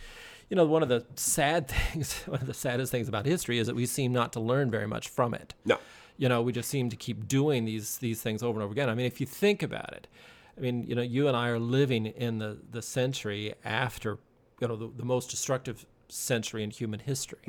[0.50, 3.68] you know, one of the sad things, one of the saddest things about history is
[3.68, 5.54] that we seem not to learn very much from it.
[5.66, 5.78] No.
[6.18, 8.90] You know, we just seem to keep doing these these things over and over again.
[8.90, 10.08] I mean, if you think about it,
[10.58, 14.18] I mean, you know, you and I are living in the the century after,
[14.60, 17.40] you know, the, the most destructive century in human history.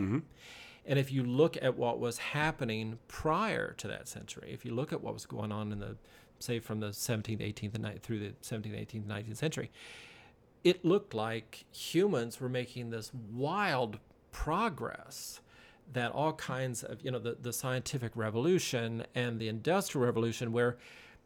[0.87, 4.93] And if you look at what was happening prior to that century, if you look
[4.93, 5.97] at what was going on in the,
[6.39, 9.71] say, from the 17th, 18th, and ni- through the 17th, 18th, 19th century,
[10.65, 13.99] it looked like humans were making this wild
[14.33, 15.41] progress
[15.93, 20.79] that all kinds of, you know, the, the scientific revolution and the industrial revolution, where,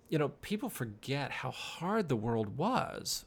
[0.08, 3.24] you know, people forget how hard the world was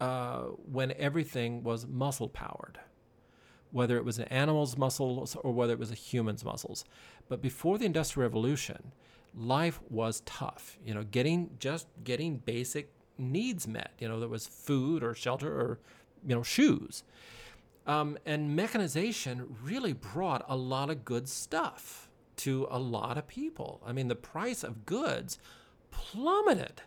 [0.00, 2.78] uh, when everything was muscle powered
[3.76, 6.86] whether it was an animal's muscles or whether it was a human's muscles.
[7.28, 8.92] But before the Industrial Revolution,
[9.36, 10.78] life was tough.
[10.82, 13.92] You know, getting just getting basic needs met.
[13.98, 15.78] You know, there was food or shelter or
[16.26, 17.04] you know shoes.
[17.86, 22.08] Um, and mechanization really brought a lot of good stuff
[22.38, 23.82] to a lot of people.
[23.86, 25.38] I mean, the price of goods
[25.90, 26.80] plummeted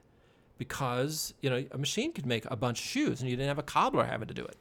[0.58, 3.60] because you know a machine could make a bunch of shoes, and you didn't have
[3.60, 4.58] a cobbler having to do it.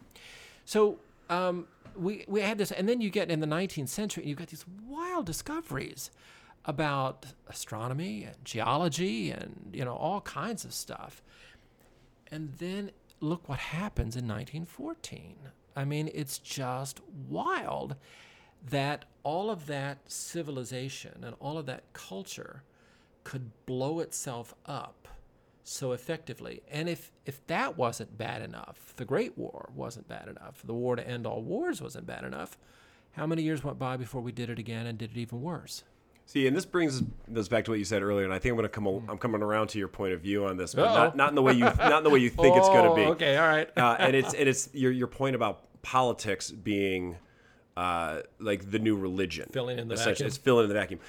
[0.67, 0.99] So
[1.31, 1.67] um,
[1.99, 4.49] we we had this, and then you get in the 19th century, and you've got
[4.49, 6.11] these wild discoveries
[6.65, 11.23] about astronomy and geology and you know all kinds of stuff.
[12.31, 15.37] And then look what happens in 1914.
[15.75, 17.97] I mean, it's just wild
[18.71, 22.63] that all of that civilization and all of that culture
[23.25, 25.08] could blow itself up
[25.69, 26.63] so effectively.
[26.71, 30.97] And if if that wasn't bad enough, the Great War wasn't bad enough, the war
[30.97, 32.57] to end all wars wasn't bad enough,
[33.13, 35.85] how many years went by before we did it again and did it even worse?
[36.27, 37.03] See, and this brings
[37.35, 38.87] us back to what you said earlier, and I think I'm going to come.
[39.09, 40.95] I'm coming around to your point of view on this, but Uh-oh.
[40.95, 42.95] not, not in the way you not in the way you think it's going to
[42.95, 43.03] be.
[43.07, 43.69] Oh, Okay, all right.
[43.79, 47.17] uh, and it's and it's your your point about politics being
[47.79, 50.27] uh, like the new religion, Filling in the vacuum.
[50.27, 51.01] It's filling in the vacuum.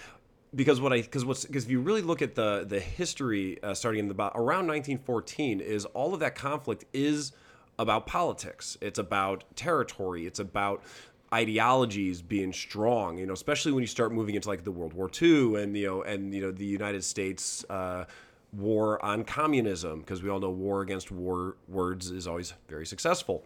[0.55, 3.73] Because what I because what's because if you really look at the the history uh,
[3.73, 7.33] starting in the about around 1914 is all of that conflict is
[7.77, 8.77] about politics.
[8.81, 10.25] It's about territory.
[10.25, 10.83] It's about
[11.31, 13.19] ideologies being strong.
[13.19, 15.88] You know, especially when you start moving into like the World War II and you
[15.88, 17.65] know and you know the United States.
[17.69, 18.05] Uh,
[18.51, 23.45] war on communism because we all know war against war words is always very successful.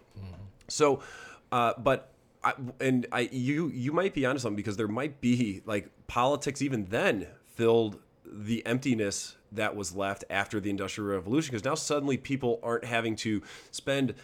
[0.69, 1.01] So,
[1.51, 2.12] uh, but
[2.43, 6.61] I, and I you you might be onto something because there might be like politics
[6.61, 12.17] even then filled the emptiness that was left after the industrial revolution because now suddenly
[12.17, 14.15] people aren't having to spend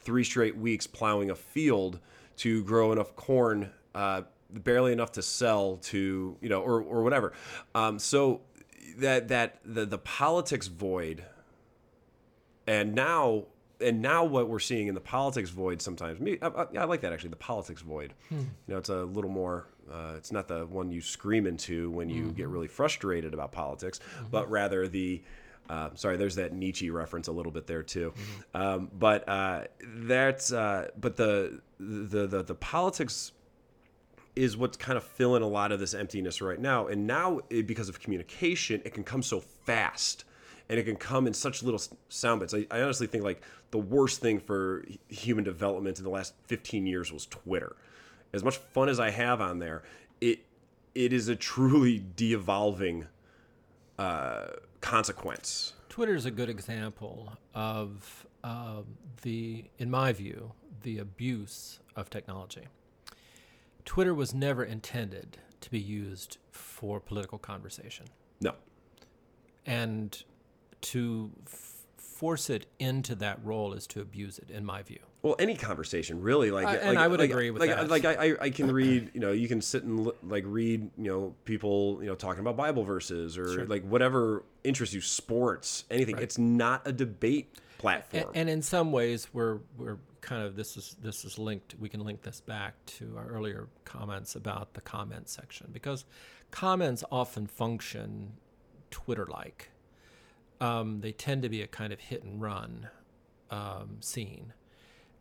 [0.00, 1.98] three straight weeks plowing a field
[2.36, 7.32] to grow enough corn uh, barely enough to sell to you know or, or whatever.
[7.74, 8.40] Um, so
[8.98, 11.24] that that the, the politics void
[12.66, 13.44] and now
[13.80, 17.00] and now what we're seeing in the politics void sometimes me I, I, I like
[17.02, 18.14] that actually the politics void.
[18.30, 22.08] You know it's a little more uh, it's not the one you scream into when
[22.08, 25.22] you get really frustrated about politics but rather the
[25.68, 28.12] uh, sorry, there's that Nietzsche reference a little bit there too,
[28.54, 33.32] um, but uh, that's uh, but the, the the the politics
[34.36, 36.86] is what's kind of filling a lot of this emptiness right now.
[36.86, 40.24] And now, it, because of communication, it can come so fast
[40.68, 42.54] and it can come in such little sound bits.
[42.54, 46.86] I, I honestly think like the worst thing for human development in the last 15
[46.86, 47.76] years was Twitter.
[48.32, 49.82] As much fun as I have on there,
[50.20, 50.40] it
[50.94, 53.06] it is a truly de-evolving
[53.98, 54.46] uh,
[54.80, 55.74] consequence.
[55.88, 58.84] Twitter is a good example of um,
[59.22, 60.52] the, in my view,
[60.82, 62.68] the abuse of technology.
[63.84, 68.06] Twitter was never intended to be used for political conversation,
[68.40, 68.54] No,
[69.64, 70.22] and
[70.92, 74.98] to f- force it into that role is to abuse it, in my view.
[75.22, 76.50] Well, any conversation, really.
[76.50, 77.88] Like, I- and like- I would like- agree with like, that.
[77.88, 79.10] Like, I, I- I can read.
[79.12, 80.82] You know, you can sit and like read.
[80.96, 81.98] You know, people.
[82.00, 83.66] You know, talking about Bible verses or Sure.
[83.66, 86.18] like whatever interests you, sports, anything.
[86.18, 88.24] It's not a debate platform.
[88.28, 91.74] And, and in some ways, we're we're kind of this is this is linked.
[91.78, 96.04] We can link this back to our earlier comments about the comment section because
[96.52, 98.32] comments often function
[98.90, 99.70] Twitter-like.
[100.60, 102.88] Um, they tend to be a kind of hit and run
[103.50, 104.52] um, scene,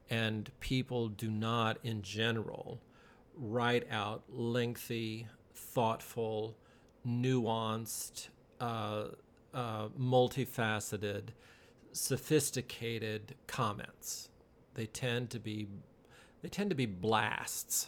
[0.10, 2.80] and people do not, in general,
[3.36, 6.56] write out lengthy, thoughtful,
[7.06, 8.30] nuanced,
[8.62, 9.06] uh,
[9.54, 11.30] uh, multifaceted,
[11.92, 14.30] sophisticated comments.
[14.74, 15.68] They tend to be
[16.42, 17.88] they tend to be blasts.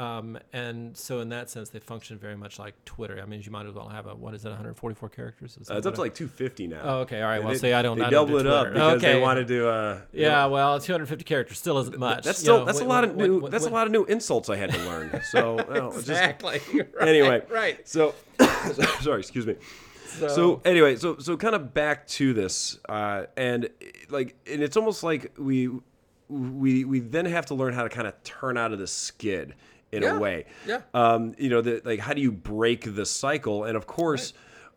[0.00, 3.20] Um, and so in that sense, they function very much like Twitter.
[3.22, 5.58] I mean, you might as well have a what is it, 144 characters?
[5.58, 6.80] Uh, it's up to like 250 now.
[6.82, 7.36] Oh, okay, all right.
[7.36, 7.98] And Well, they- see, I don't.
[7.98, 9.12] They I don't do double it up because okay.
[9.12, 9.68] they want to do.
[9.68, 12.24] Uh, Yeah, know, well, 250 characters still isn't much.
[12.24, 13.38] that's you still know, that's a when- lot of when- new.
[13.40, 15.20] when- that's a lot of new insults I had to learn.
[15.30, 16.60] So well, just- Exactly.
[16.72, 17.86] Right, anyway, right.
[17.86, 18.14] So,
[19.02, 19.56] sorry, excuse me.
[20.06, 23.68] So, anyway, so so kind of back to this, uh, and
[24.08, 25.68] like, and it's almost like we
[26.28, 29.54] we we then have to learn how to kind of turn out of the skid
[29.92, 30.44] in Yeah, a way.
[30.66, 30.82] yeah.
[30.94, 33.64] Um, you know, the, like how do you break the cycle?
[33.64, 34.32] And of course.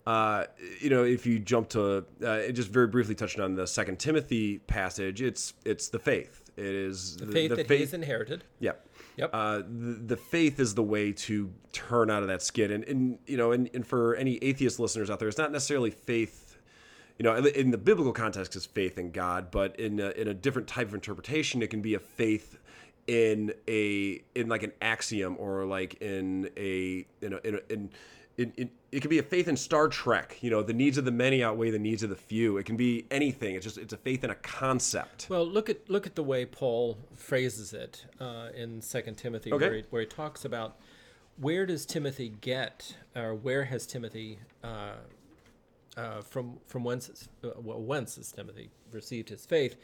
[0.05, 0.43] Uh,
[0.81, 4.57] you know, if you jump to uh, just very briefly touching on the Second Timothy
[4.57, 6.41] passage, it's it's the faith.
[6.57, 8.43] It is the faith that he's inherited.
[8.59, 8.85] Yep.
[9.15, 9.29] Yep.
[9.31, 12.69] Uh, the, the faith is the way to turn out of that skid.
[12.69, 15.91] And, and you know, and, and for any atheist listeners out there, it's not necessarily
[15.91, 16.57] faith,
[17.17, 20.33] you know, in the- biblical context, is faith in God, but in a, in a
[20.33, 22.59] different type of interpretation, it can be a faith
[23.07, 27.89] in a in like an axiom or like in a in a, in, a, in
[28.35, 30.37] in, in, it can be a faith in Star Trek.
[30.41, 32.57] You know, the needs of the many outweigh the needs of the few.
[32.57, 33.55] It can be anything.
[33.55, 35.27] It's just it's a faith in a concept.
[35.29, 39.65] Well, look at look at the way Paul phrases it uh, in Second Timothy, Okay.
[39.65, 40.77] where, he, where he talks about
[41.37, 44.93] where does Timothy get, or where has Timothy uh,
[45.95, 49.75] uh, from from whence uh, well, whence has Timothy received his faith,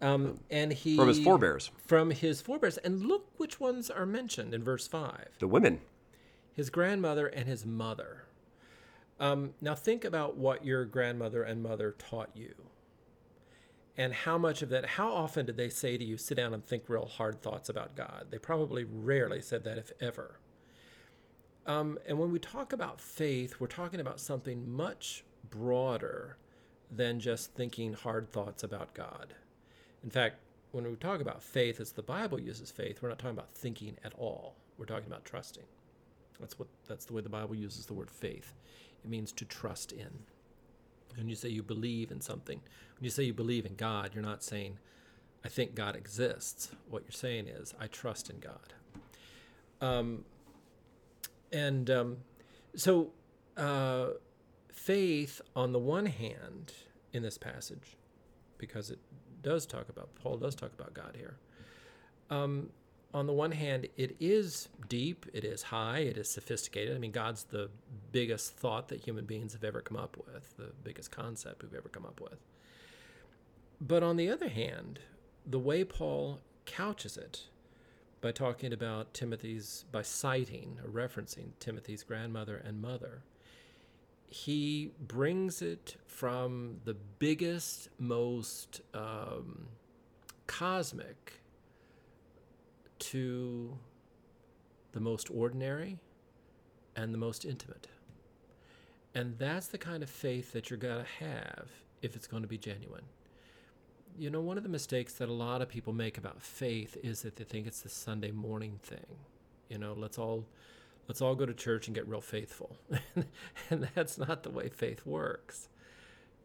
[0.00, 2.78] um, and he From his forebears, from his forebears.
[2.78, 5.80] And look which ones are mentioned in verse five: the women.
[6.52, 8.24] his grandmother and his mother.
[9.18, 12.54] Um, now think about what your grandmother and mother taught you,
[13.96, 14.86] and how much of that.
[14.86, 17.94] How often did they say to you, "Sit down and think real hard thoughts about
[17.96, 18.28] God"?
[18.30, 20.40] They probably rarely said that, if ever.
[21.66, 26.38] Um, and when we talk about faith, we're talking about something much broader
[26.90, 29.34] than just thinking hard thoughts about God.
[30.02, 30.36] In fact,
[30.72, 33.96] when we talk about faith as the Bible uses faith, we're not talking about thinking
[34.04, 34.54] at all.
[34.78, 35.64] We're talking about trusting.
[36.38, 38.54] That's what that's the way the Bible uses the word faith.
[39.04, 40.20] It means to trust in.
[41.16, 42.60] When you say you believe in something,
[42.98, 44.78] when you say you believe in God, you're not saying,
[45.44, 46.70] I think God exists.
[46.88, 48.74] What you're saying is, I trust in God.
[49.80, 50.24] Um,
[51.52, 52.16] and um,
[52.76, 53.10] so,
[53.56, 54.10] uh,
[54.72, 56.72] faith, on the one hand,
[57.12, 57.96] in this passage,
[58.58, 58.98] because it
[59.42, 61.36] does talk about, Paul does talk about God here.
[62.30, 62.70] Um,
[63.12, 66.94] on the one hand, it is deep, it is high, it is sophisticated.
[66.94, 67.68] I mean, God's the
[68.12, 71.88] biggest thought that human beings have ever come up with, the biggest concept we've ever
[71.88, 72.38] come up with.
[73.80, 75.00] But on the other hand,
[75.46, 77.44] the way Paul couches it,
[78.20, 83.22] by talking about Timothy's, by citing or referencing Timothy's grandmother and mother,
[84.30, 89.66] he brings it from the biggest, most um,
[90.46, 91.40] cosmic
[93.00, 93.76] to
[94.92, 95.98] the most ordinary
[96.94, 97.88] and the most intimate.
[99.14, 101.68] And that's the kind of faith that you're going to have
[102.00, 103.04] if it's going to be genuine.
[104.16, 107.22] You know, one of the mistakes that a lot of people make about faith is
[107.22, 109.06] that they think it's the Sunday morning thing.
[109.68, 110.44] You know, let's all
[111.10, 112.76] let's all go to church and get real faithful.
[113.70, 115.68] and that's not the way faith works.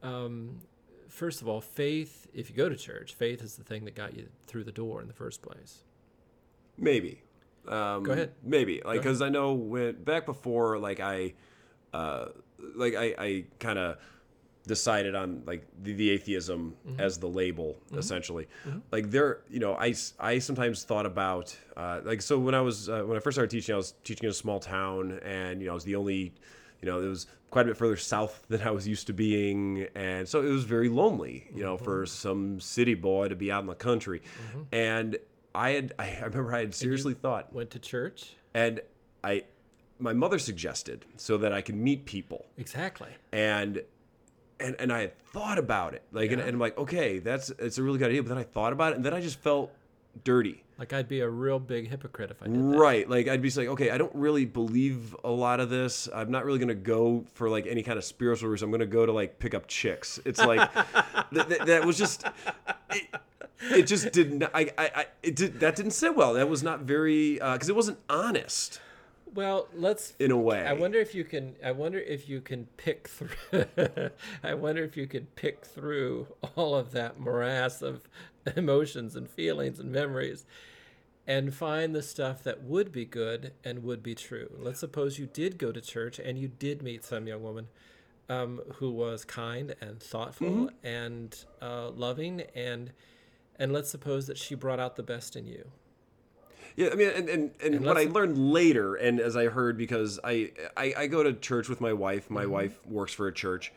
[0.01, 0.61] Um,
[1.07, 4.18] first of all, faith, if you go to church, faith is the thing that got
[4.18, 5.84] you through the door in the first place.
[6.80, 7.22] Maybe.
[7.68, 8.32] Um, Go ahead.
[8.41, 11.36] Maybe, like, because I know when back before, like I,
[11.93, 12.30] uh,
[12.76, 13.97] like I, I kind of
[14.66, 16.99] decided on like the, the atheism mm-hmm.
[16.99, 17.99] as the label mm-hmm.
[17.99, 18.47] essentially.
[18.68, 18.80] Mm-hmm.
[18.91, 22.89] Like there, you know, i i sometimes thought about uh, like so when I was
[22.89, 25.68] uh, when I first started teaching, I was teaching in a small town, and you
[25.68, 26.34] know, I was the only.
[26.82, 29.88] You know, it was quite a bit further south than I was used to being,
[29.95, 31.47] and so it was very lonely.
[31.55, 34.22] You know, for some city boy to be out in the country,
[34.72, 35.18] and
[35.55, 38.36] I had I remember I had seriously thought, Went to church?
[38.53, 38.82] and
[39.24, 39.45] I
[39.97, 43.09] my mother suggested so that I could meet people, Exactly.
[43.32, 43.82] and
[44.60, 46.45] and and I had thought about it, like, and, Yeah.
[46.47, 48.93] and I'm like, okay, that's it's a really good idea, but then I thought about
[48.93, 49.72] it, and then I just felt
[50.24, 50.64] dirty.
[50.78, 52.78] Like I'd be a real big hypocrite if I did that.
[52.78, 53.10] Right.
[53.10, 56.10] Like I'd be like, okay, I don't really believe a lot of this.
[56.14, 58.66] I'm not really gonna go for like any kind of spiritual reason.
[58.68, 60.20] I'm gonna go to like pick up chicks.
[60.26, 60.70] It's like
[61.34, 62.26] th- th- that was just
[62.91, 63.03] it,
[63.72, 66.34] it just didn't I, I, I it did that didn't sit well.
[66.34, 68.82] That was not very uh, because it wasn't honest
[69.36, 70.65] Well, let's in a way.
[70.65, 71.55] I wonder if you can.
[71.63, 73.65] I wonder if you can pick through.
[74.43, 78.07] I wonder if you can pick through all of that morass of
[78.55, 80.45] emotions and feelings and memories,
[81.27, 84.49] and find the stuff that would be good and would be true.
[84.57, 87.67] Let's suppose you did go to church and you did meet some young woman
[88.29, 92.93] um, who was kind and thoughtful and uh, loving, and
[93.59, 95.71] and let's suppose that she brought out the best in you.
[96.78, 100.19] Yeah, I mean, and, and, and, what I learned later, and as I heard, because
[100.26, 102.26] I, I, I go to church with my wife.
[102.26, 102.34] Mm-hmm.
[102.34, 103.71] My wife works for a church,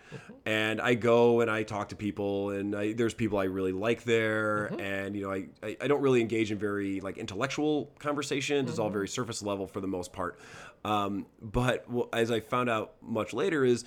[0.44, 4.03] and I go and I talk to people, and I, there's people I really like
[4.03, 4.80] there, Mm-hmm.
[4.80, 8.68] and you know, I, I, I don't really engage in very like intellectual conversations.
[8.68, 8.94] It's all Mm-hmm.
[8.94, 10.40] very surface level for the most part.
[10.84, 13.84] Um, but well, as I found out much later, is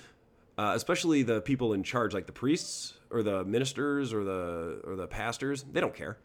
[0.56, 4.96] uh, especially the people in charge, like the priests or the ministers or the or
[4.96, 6.16] the pastors, they don't care.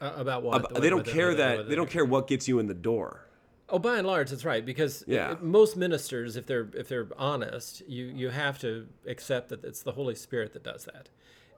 [0.00, 0.64] Uh, about what?
[0.76, 2.66] Ab- they don't Whether- care whether- that whether they don't care what gets you in
[2.66, 3.26] the door.
[3.68, 4.64] Oh, by and large, that's right.
[4.66, 5.32] Because Yeah.
[5.32, 9.82] it- most ministers, if they're if they're honest, you you have to accept that it's
[9.82, 11.08] the Holy Spirit that does that,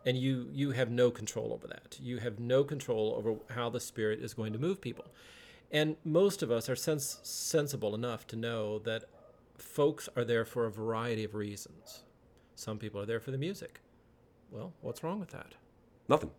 [0.05, 1.99] and you you have no control over that.
[2.01, 5.07] You have no control over how the Spirit is going to move people,
[5.71, 9.05] and most of us are sens- sensible enough to know that
[9.57, 12.03] folks are there for a variety of reasons.
[12.55, 13.81] Some people are there for the music.
[14.51, 15.55] Well, what's wrong with that?
[16.09, 16.31] Nothing.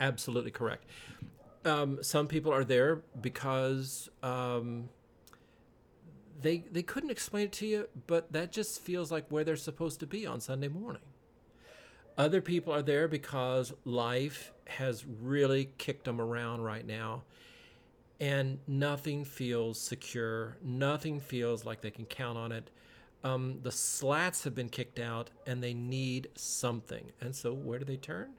[0.00, 0.84] Absolutely correct.
[1.64, 4.88] Um, some people are there because um,
[6.40, 10.00] they they couldn't explain it to you, but that just feels like where they're supposed
[10.00, 11.02] to be on Sunday morning.
[12.18, 17.24] Other people are there because life has really kicked them around right now,
[18.20, 20.56] and nothing feels secure.
[20.62, 22.70] Nothing feels like they can count on it.
[23.24, 27.12] um, the slats have been kicked out and they need something.
[27.20, 28.30] And so where do they turn?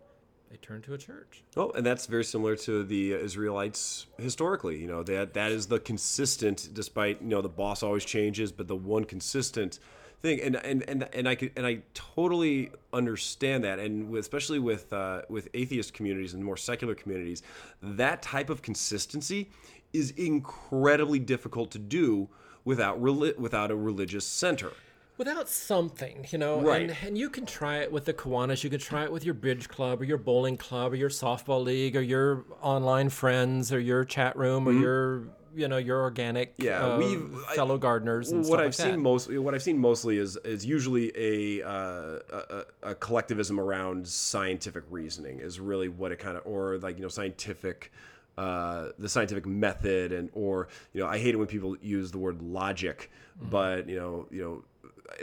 [0.51, 1.43] They turn to a church.
[1.55, 4.79] Oh, and that's very similar to the Israelites historically.
[4.79, 8.67] You know that that is the consistent, despite you know the boss always changes, but
[8.67, 9.79] the one consistent
[10.21, 10.41] thing.
[10.41, 14.91] And and and, and I could and I totally understand that, and with, especially with
[14.91, 17.43] uh, with atheist communities and more secular communities,
[17.81, 19.49] that type of consistency
[19.93, 22.27] is incredibly difficult to do
[22.65, 24.73] without without a religious center.
[25.21, 26.81] Without something, you know, Right.
[26.89, 29.35] and, and you can try it with the Kiwanis, you can try it with your
[29.35, 33.79] bridge club or your bowling club or your softball league or your online friends or
[33.79, 35.21] your chat room or your,
[35.55, 36.63] you know, your organic Mm-hmm.
[36.65, 38.97] Yeah, uh, I- fellow gardeners and what stuff I've like seen that.
[38.97, 44.85] mostly, what I've seen mostly is is usually a, uh, a a collectivism around scientific
[44.89, 47.91] reasoning is really what it kind of or like you know scientific.
[48.37, 52.17] Uh, the scientific method and or you know I hate it when people use the
[52.17, 53.49] word logic, Mm-hmm.
[53.49, 54.63] but you know you know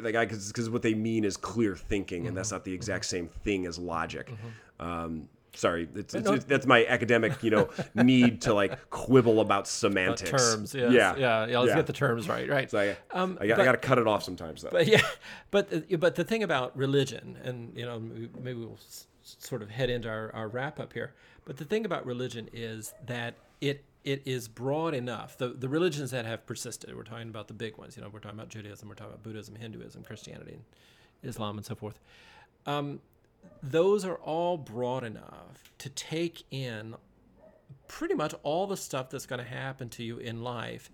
[0.00, 2.36] like I because what they mean is clear thinking and Mm-hmm.
[2.36, 4.32] that's not the exact same thing as logic.
[4.80, 9.66] Um, sorry, it's, it's, it's- that's my academic you know need to like quibble about
[9.66, 10.30] semantics.
[10.30, 10.92] terms, yes.
[10.92, 11.58] yeah, yeah, yeah.
[11.58, 11.76] Let's yeah.
[11.76, 12.70] get the terms right, right?
[12.70, 14.70] So I, Um, I, got, but- I got to cut it off sometimes, though.
[14.70, 15.00] But yeah,
[15.50, 15.68] but
[15.98, 19.90] but the thing about religion, and you know, maybe maybe we'll s- sort of head
[19.90, 21.12] into our, our wrap up here.
[21.44, 25.36] But the thing about religion is that it it is broad enough.
[25.36, 26.96] The the religions that have persisted.
[26.96, 27.94] We're talking about the big ones.
[27.94, 31.66] You know, we're talking about Judaism, we're talking about Buddhism, Hinduism, Christianity, and Islam, and
[31.66, 31.98] so forth.
[32.64, 33.00] Um,
[33.62, 36.94] those are all broad enough to take in
[37.86, 40.90] pretty much all the stuff that's going to happen to you in life.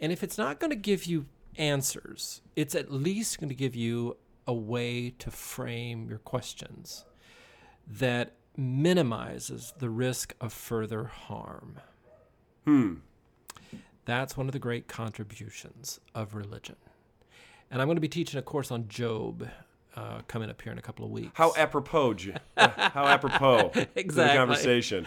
[0.00, 1.26] And if it's not going to give you
[1.58, 7.04] answers, it's at least going to give you a way to frame your questions
[7.86, 11.80] that minimizes the risk of further harm.
[12.66, 12.94] Hmm.
[14.04, 16.76] That's one of the great contributions of religion.
[17.70, 19.48] And I'm going to be teaching a course on Job
[19.96, 21.32] uh, coming up here in a couple of weeks.
[21.34, 22.16] How apropos,
[22.56, 24.36] how apropos to the Exactly.
[24.36, 25.06] conversation.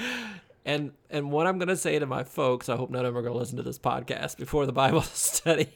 [0.65, 3.17] And and what I'm going to say to my folks, I hope none of them
[3.17, 5.69] are going to listen to this podcast before the Bible study,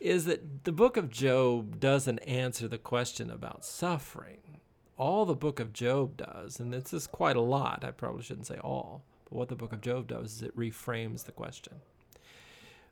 [0.00, 4.60] is that the book of Job doesn't answer the question about suffering.
[4.96, 7.82] All the book of Job does, and this is quite a lot.
[7.84, 9.02] I probably shouldn't say all,
[9.32, 11.74] what the book of Job does is it reframes the question.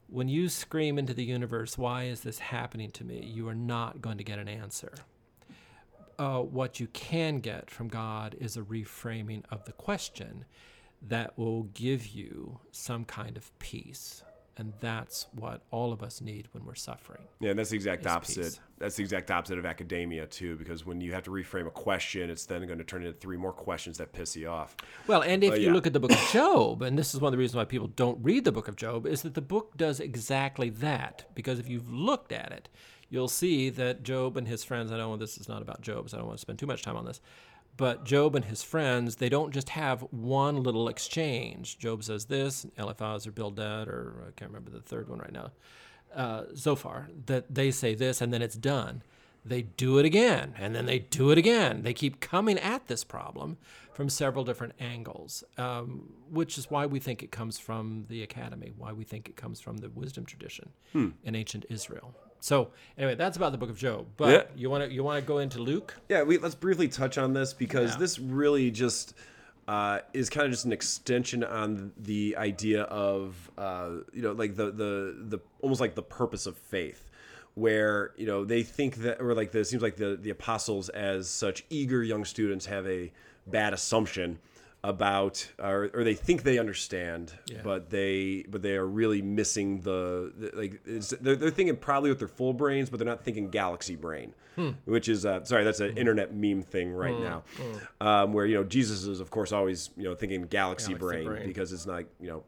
[0.08, 3.24] When you scream into the universe, why is this happening to me?
[3.24, 4.92] You are not going to get an answer.
[6.18, 10.44] Uh, what you can get from God is a reframing of the question
[11.00, 14.22] that will give you some kind of peace.
[14.56, 17.22] And that's what all of us need when we're suffering.
[17.40, 18.42] Yeah, and that's the exact opposite.
[18.42, 18.60] peace.
[18.78, 22.28] That's the exact opposite of academia too, because when you have to reframe a question,
[22.28, 24.76] it's then going to turn into three more questions that piss you off.
[25.06, 25.72] Well, and if But you yeah.
[25.72, 27.88] look at the book of Job, and this is one of the reasons why people
[27.88, 31.24] don't read the book of Job, is that the book does exactly that.
[31.34, 32.68] Because if you've looked at it,
[33.08, 36.16] you'll see that Job and his friends, I know this is not about Job, so
[36.16, 37.20] I don't want to spend too much time on this,
[37.76, 41.78] but Job and his friends, they don't just have one little exchange.
[41.78, 45.52] Job says this, Eliphaz or Bildad, or I can't remember the third one right now,
[46.14, 49.02] uh, Zophar, that they say this and then it's done.
[49.44, 51.82] They do it again and then they do it again.
[51.82, 53.56] They keep coming at this problem
[53.94, 58.72] from several different angles, um, which is why we think it comes from the academy,
[58.76, 60.70] why we think it comes from the wisdom tradition
[61.24, 62.14] in ancient Israel.
[62.40, 64.06] So anyway, that's about the book of Job.
[64.16, 64.42] But Yeah.
[64.56, 65.94] you want to you want to go into Luke?
[66.08, 67.98] Yeah, we, let's briefly touch on this because Yeah.
[67.98, 69.14] this really just
[69.68, 74.56] uh, is kind of just an extension on the idea of uh, you know like
[74.56, 77.08] the the the almost like the purpose of faith,
[77.54, 80.88] where you know they think that or like the, it seems like the the apostles
[80.88, 83.12] as such eager young students have a
[83.46, 84.38] bad assumption
[84.82, 87.58] about or, or they think they understand Yeah.
[87.62, 90.80] but they but they are really missing the, the like
[91.20, 94.70] they're, they're thinking probably with their full brains but they're not thinking galaxy brain Hmm.
[94.84, 97.44] which is uh, sorry that's an internet meme thing right now
[98.00, 101.24] um, where you know jesus is of course always you know thinking galaxy, Galaxy brain,
[101.24, 101.46] brain.
[101.46, 102.42] because it's not you know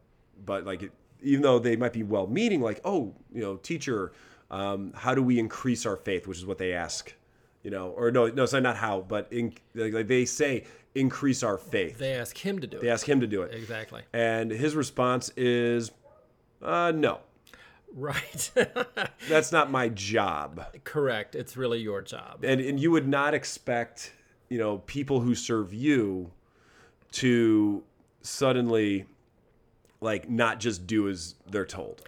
[0.45, 4.13] but like it, even though they might be well meaning like oh you know teacher
[4.51, 7.15] um, how do we increase our faith which is what they ask
[7.63, 10.65] you know or no no sorry not how but in, like, like they say
[10.95, 12.83] increase our faith They ask him to do it.
[12.83, 14.03] they ask him to do it Exactly.
[14.13, 15.91] and his response is,
[16.63, 17.21] uh, no,
[17.95, 18.51] Right.
[19.29, 20.65] that's not my job.
[20.83, 21.35] Correct.
[21.35, 22.43] It's really your job.
[22.43, 24.15] And, and you would not expect,
[24.49, 26.31] you know, people who serve you
[27.13, 27.83] to
[28.23, 29.05] suddenly,
[30.01, 32.01] like, not just do as they're told.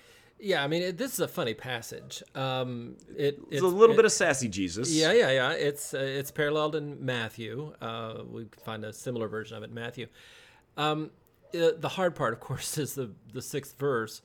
[0.45, 2.22] Yeah, I mean, it, this is a funny passage.
[2.34, 4.92] Um, it, It's, a little bit of sassy Jesus.
[4.92, 5.53] Yeah, yeah, yeah.
[5.53, 7.72] It's uh, it's paralleled in Matthew.
[7.80, 10.07] Uh, we can find a similar version of it in Matthew.
[10.76, 11.11] Um,
[11.55, 14.20] uh, the hard part, of course, is the the sixth verse.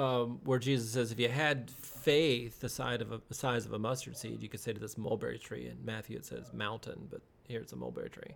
[0.00, 3.72] um, where Jesus says, if you had faith the size of a the size of
[3.72, 5.66] a mustard seed, you could say to this mulberry tree.
[5.68, 8.34] In Matthew, it says mountain, but here it's a mulberry tree.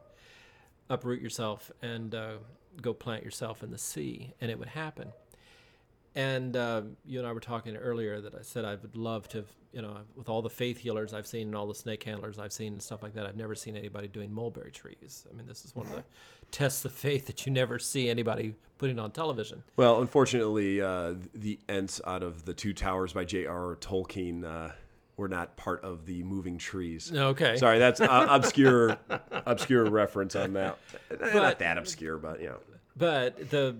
[0.88, 2.34] Uproot yourself and uh,
[2.80, 5.12] go plant yourself in the sea, and it would happen.
[6.14, 9.44] And uh, you and I were talking earlier that I said I would love to,
[9.72, 12.52] you know, with all the faith healers I've seen and all the snake handlers I've
[12.52, 15.26] seen and stuff like that, I've never seen anybody doing mulberry trees.
[15.30, 16.04] I mean, this is one of the
[16.50, 19.62] tests of faith that you never see anybody putting on television.
[19.76, 23.76] Well, unfortunately, uh, the Ents out of the Two Towers by J.R.R.
[23.76, 24.72] Tolkien uh,
[25.16, 27.10] were not part of the moving trees.
[27.10, 27.56] Okay.
[27.56, 28.98] Sorry, that's uh, obscure,
[29.46, 30.78] obscure reference on that.
[31.32, 32.58] not that obscure, but you know.
[32.96, 33.76] But the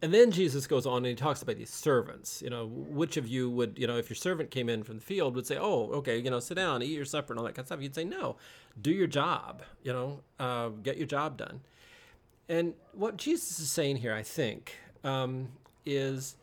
[0.00, 2.40] and then Jesus goes on and he talks about these servants.
[2.40, 5.02] You know, which of you would you know if your servant came in from the
[5.02, 7.54] field would say, "Oh, okay, you know, sit down, eat your supper, and all that
[7.54, 8.36] kind of stuff." You'd say, "No,
[8.80, 9.62] do your job.
[9.82, 11.62] You know, uh, get your job done."
[12.48, 15.48] And what Jesus is saying here, I think, um,
[15.84, 16.36] is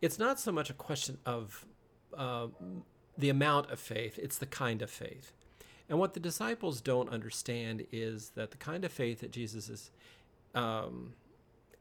[0.00, 1.64] it's not so much a question of
[2.16, 2.48] uh,
[3.16, 5.32] the amount of faith; it's the kind of faith.
[5.88, 9.90] And what the disciples don't understand is that the kind of faith that Jesus is
[10.54, 11.14] um,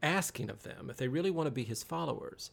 [0.02, 2.52] asking of them, if they really want to be his followers,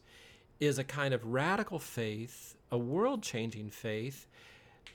[0.59, 4.27] is a kind of radical faith, a world changing faith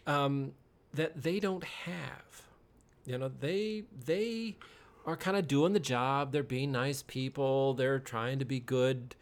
[0.07, 0.53] um,
[0.93, 2.43] that they don't have.
[3.07, 4.57] You know, they they
[5.07, 6.33] are kind of doing the job.
[6.33, 7.75] They're being nice people.
[7.75, 9.15] They're trying to be good.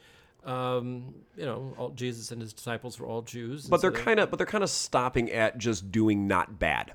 [0.45, 4.19] Um, you know, all, Jesus and his disciples were all Jews, but they're so kind
[4.19, 6.93] of but they're kind of stopping at just doing not bad.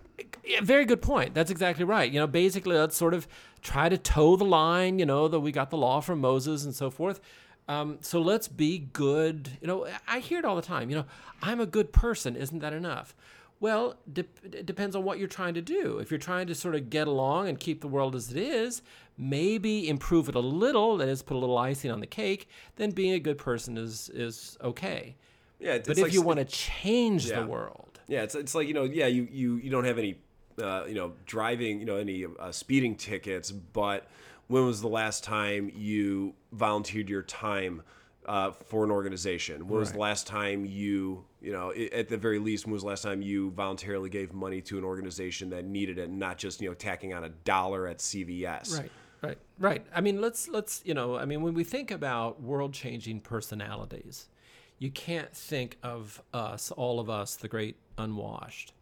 [0.47, 1.33] Yeah, very good point.
[1.33, 2.09] That's exactly right.
[2.11, 3.27] You know, basically, let's sort of
[3.61, 4.97] try to toe the line.
[4.97, 7.19] You know, that we got the law from Moses and so forth.
[7.67, 9.57] Um, so let's be good.
[9.61, 10.89] You know, I hear it all the time.
[10.89, 11.05] You know,
[11.41, 12.35] I'm a good person.
[12.35, 13.13] Isn't that enough?
[13.59, 15.97] Well, de- it depends on what you're trying to do.
[15.97, 18.81] If you're trying to sort of get along and keep the world as it is,
[19.17, 22.91] maybe improve it a little, that is, put a little icing on the cake, then
[22.91, 25.15] being a good person is is okay.
[25.59, 27.41] Yeah, it's, but if like, you want to change yeah.
[27.41, 30.19] the world, yeah, it's it's like you know, yeah, you you you don't have any,
[30.61, 34.07] uh, you know, driving, you know, any uh, speeding tickets, but
[34.47, 37.83] when was the last time you volunteered your time?
[38.27, 39.67] uh, for an organization?
[39.67, 42.89] When was the last time you, you know, at the very least, when was the
[42.89, 46.69] last time you voluntarily gave money to an organization that needed it, not just you
[46.69, 48.77] know tacking on a dollar at CVS?
[48.77, 48.91] Right.
[49.19, 49.83] Right, right.
[49.95, 54.29] I mean, let's let's you know, I mean, when we think about world-changing personalities,
[54.77, 58.73] you can't think of us, all of us, the great unwashed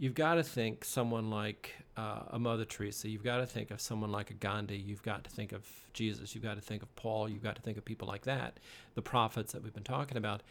[0.00, 3.08] you've got to think someone like uh, a Mother Teresa.
[3.08, 4.78] You've got to think of someone like a Gandhi.
[4.78, 6.34] You've got to think of Jesus.
[6.34, 7.28] You've got to think of Paul.
[7.28, 8.58] You've got to think of people like that,
[8.94, 10.42] the prophets that we've been talking about.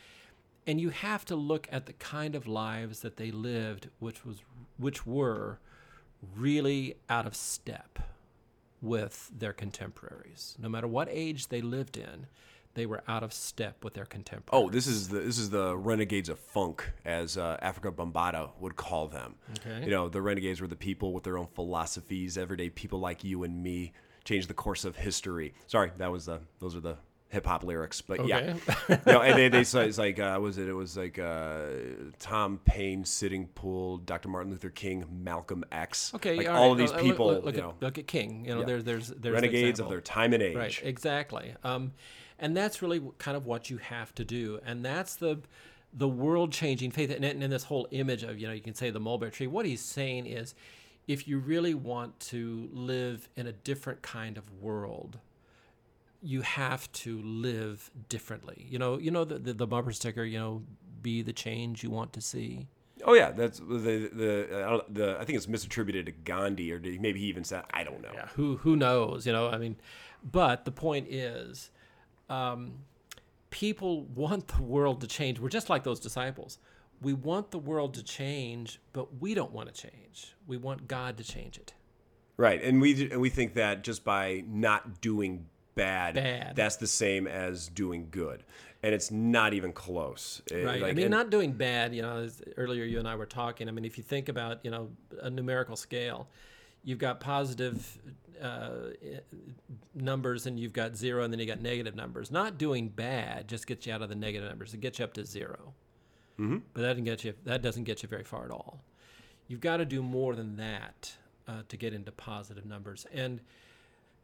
[0.67, 4.37] And you have to look at the kind of lives that they lived, which was
[4.77, 5.57] which were
[6.35, 7.97] really out of step
[8.83, 10.55] with their contemporaries.
[10.61, 12.27] No matter what age they lived in,
[12.75, 14.65] they were out of step with their contemporaries.
[14.65, 18.75] Oh, this is the this is the renegades of funk, as uh, Afrika Bambaataa would
[18.75, 19.35] call them.
[19.59, 19.85] Okay.
[19.85, 23.43] You know, the renegades were the people with their own philosophies, everyday people like you
[23.43, 23.93] and me,
[24.23, 25.53] changed the course of history.
[25.67, 26.97] Sorry, that was the those are the
[27.29, 28.27] hip hop lyrics, but okay.
[28.67, 30.67] yeah, you know, and they, they say it's like uh, was it?
[30.67, 31.67] It was like uh,
[32.19, 34.29] Tom Paine, Sitting Bull, Dr.
[34.29, 36.13] Martin Luther King, Malcolm X.
[36.15, 36.71] Okay, like all, all right.
[36.71, 37.27] of these uh, people.
[37.27, 38.45] Look, look, you at, know, look at King.
[38.45, 38.65] You know, Yeah.
[38.65, 40.55] there's there's there's renegades of their time and age.
[40.55, 41.53] Right, exactly.
[41.63, 41.93] Um,
[42.39, 45.39] and that's really kind of what you have to do, and that's the
[45.93, 47.09] the world changing faith.
[47.09, 49.47] And, and this whole image of you know you can say the mulberry tree.
[49.47, 50.55] What he's saying is,
[51.07, 55.19] if you really want to live in a different kind of world,
[56.21, 58.67] you have to live differently.
[58.69, 60.23] You know, you know the the, the bumper sticker.
[60.23, 60.63] You know,
[61.01, 62.67] be the change you want to see.
[63.05, 65.17] Oh yeah, that's the the uh, the.
[65.19, 68.11] I think it's misattributed to Gandhi, or maybe he even said I don't know.
[68.13, 69.25] Yeah, who who knows?
[69.25, 69.77] You know, I mean,
[70.23, 71.71] but the point is,
[72.29, 72.73] um,
[73.49, 75.39] people want the world to change.
[75.39, 76.59] We're just like those disciples.
[77.01, 80.35] We want the world to change, but we don't want to change.
[80.47, 81.73] We want God to change it.
[82.37, 86.55] Right, and we and we think that just by not doing bad, Bad.
[86.55, 88.43] that's the same as doing good,
[88.81, 90.41] and it's not even close.
[90.51, 90.83] It- Right.
[90.83, 91.93] I mean, and- not doing bad.
[91.93, 93.67] You know, as earlier you and I were talking.
[93.67, 94.89] I mean, if you think about you know
[95.21, 96.27] a numerical scale,
[96.83, 97.99] you've got positive
[98.41, 98.91] uh,
[99.93, 102.31] numbers and you've got zero, and then you got negative numbers.
[102.31, 104.73] Not doing bad just gets you out of the negative numbers.
[104.73, 105.73] It gets you up to 0
[106.39, 106.61] Mhm.
[106.73, 107.33] But that doesn't get you.
[107.43, 108.81] That doesn't get you very far at all.
[109.47, 111.17] You've got to do more than that
[111.47, 113.05] uh, to get into positive numbers.
[113.11, 113.41] And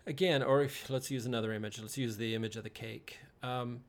[0.05, 1.79] again, or if let's use another image.
[1.79, 3.19] Let's use the image of the cake.
[3.43, 3.81] Um,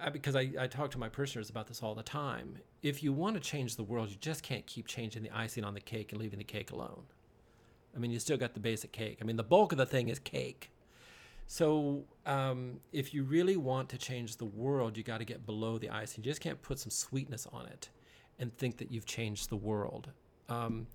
[0.00, 2.58] I, because I, I talk to my parishioners about this all the time.
[2.82, 5.74] If you want to change the world, you just can't keep changing the icing on
[5.74, 7.04] the cake and leaving the cake alone.
[7.94, 9.18] I mean, you still got the basic cake.
[9.20, 10.70] I mean, the bulk of the thing is cake.
[11.46, 15.78] So um, if you really want to change the world, you got to get below
[15.78, 16.16] the ice.
[16.16, 17.90] You just can't put some sweetness on it
[18.38, 20.08] and think that you've changed the world.
[20.48, 20.86] Um,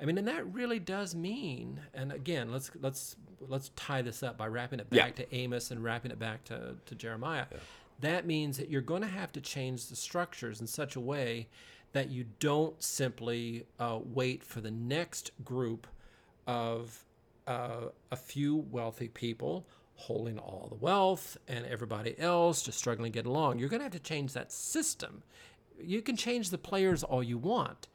[0.00, 1.80] I mean, and that really does mean.
[1.94, 3.16] And again, let's let's
[3.48, 5.24] let's tie this up by wrapping it back Yeah.
[5.24, 7.46] to Amos and wrapping it back to to Jeremiah.
[8.00, 11.46] That means that you're going to have to change the structures in such a way
[11.92, 15.86] that you don't simply uh, wait for the next group
[16.46, 17.04] of
[17.46, 19.66] uh, a few wealthy people
[19.96, 23.58] holding all the wealth and everybody else just struggling to get along.
[23.58, 25.22] You're going to have to change that system.
[25.80, 27.88] You can change the players all you want,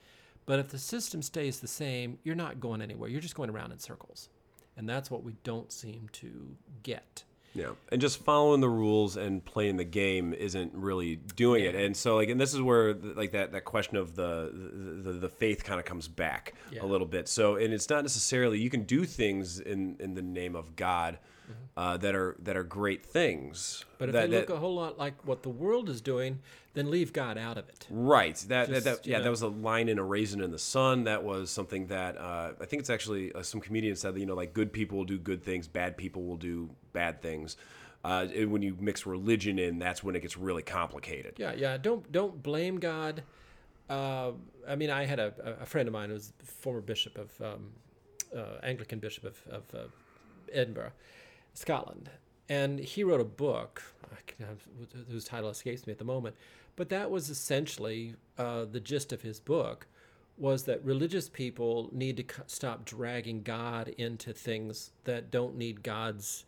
[0.46, 3.10] but if the system stays the same, you're not going anywhere.
[3.10, 4.30] You're just going around in circles.
[4.78, 7.24] And that's what we don't seem to get.
[7.56, 11.74] Yeah, and just following the rules and playing the game isn't really doing it.
[11.76, 14.52] And so, like, and this is where like that that question of the
[15.04, 16.84] the, the faith kind of comes back Yeah.
[16.84, 17.28] a little bit.
[17.28, 21.18] So, and it's not necessarily you can do things in in the name of God
[21.78, 23.84] uh, that are that are great things.
[23.86, 23.96] Mm-hmm.
[23.98, 26.40] But if that, they look that- a whole lot like what the world is doing,
[26.74, 27.88] then leave God out of it.
[27.90, 28.36] Right.
[28.48, 29.26] That, that, Just, that you yeah, know.
[29.26, 31.06] that was a line in a raisin in the sun.
[31.06, 34.26] That was something that uh, I think it's actually uh, some comedian said that you
[34.26, 37.58] know like good people will do good things, bad people will do bad things.
[38.04, 41.34] Uh, and when you mix religion in, that's when it gets really complicated.
[41.38, 41.78] Yeah, yeah.
[41.78, 43.24] Don't don't blame God.
[43.90, 44.32] Uh,
[44.68, 47.72] I mean, I had a, a friend of mine who was former bishop of um,
[48.36, 49.84] uh, Anglican bishop of, of uh,
[50.54, 50.92] Edinburgh,
[51.60, 52.10] Scotland,
[52.48, 53.84] and he wrote a book
[55.12, 56.38] whose title escapes me at the moment.
[56.78, 59.86] But that was essentially uh, the gist of his book
[60.38, 66.46] was that religious people need to stop dragging God into things that don't need God's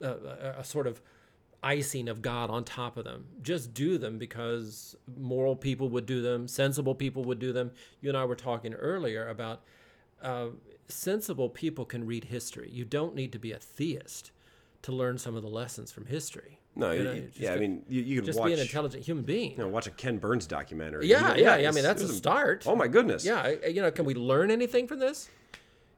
[0.00, 1.00] a, a, a sort of
[1.60, 3.26] icing of God on top of them.
[3.42, 7.72] Just do them because moral people would do them, sensible people would do them.
[8.00, 9.62] You and I were talking earlier about
[10.22, 10.50] uh,
[10.88, 12.68] sensible people can read history.
[12.72, 14.30] You don't need to be a theist
[14.82, 16.60] to learn some of the lessons from history.
[16.76, 19.04] No, You know, you yeah, I mean, you, you can just watch, be an intelligent
[19.04, 19.52] human being.
[19.52, 21.06] you know, watch a Ken Burns documentary.
[21.06, 21.68] yeah, know, yeah, yeah.
[21.68, 22.64] I mean, that's a start.
[22.66, 23.24] Oh my goodness.
[23.24, 25.30] Yeah, you know, can we learn anything from this?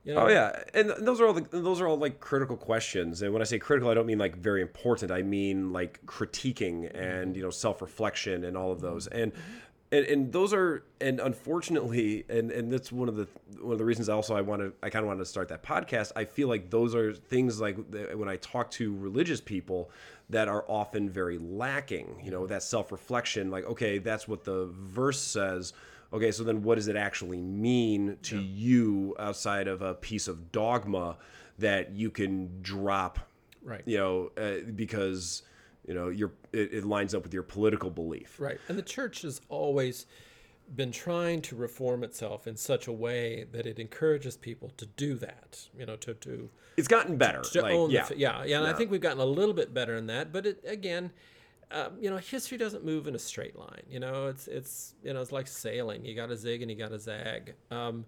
[0.04, 3.22] You know, Oh yeah, and those are all the, those are all like critical questions.
[3.22, 5.10] And when I say critical, I don't mean like very important.
[5.10, 7.36] I mean like critiquing and mm-hmm.
[7.36, 9.06] you know self reflection and all of those.
[9.08, 9.32] And,
[9.92, 13.28] and and those are and unfortunately, and and that's one of the
[13.60, 16.12] one of the reasons also I wanted I kind of wanted to start that podcast.
[16.16, 17.76] I feel like those are things like
[18.14, 19.90] when I talk to religious people
[20.30, 22.20] that are often very lacking.
[22.24, 23.50] You know that self reflection.
[23.50, 25.72] Like okay, that's what the verse says
[26.12, 30.52] okay, so then what does it actually mean to you outside of a piece of
[30.52, 31.16] dogma
[31.58, 33.18] that you can drop,
[33.62, 33.82] Right.
[33.86, 35.42] you know, uh, because
[35.86, 38.38] you know your it, it lines up with your political belief.
[38.38, 38.58] Right.
[38.68, 40.06] And the church has always
[40.74, 45.14] been trying to reform itself in such a way that it encourages people to do
[45.14, 47.42] that, you know, to to, It's gotten better.
[47.42, 49.72] to like, own yeah, the, yeah, yeah, and I think we've gotten a little bit
[49.72, 51.12] better in that, but it again,
[51.70, 53.82] um, you know, history doesn't move in a straight line.
[53.88, 56.04] You know, it's it's you know, it's like sailing.
[56.04, 57.54] You got to zig and you got to zag.
[57.70, 58.04] Um,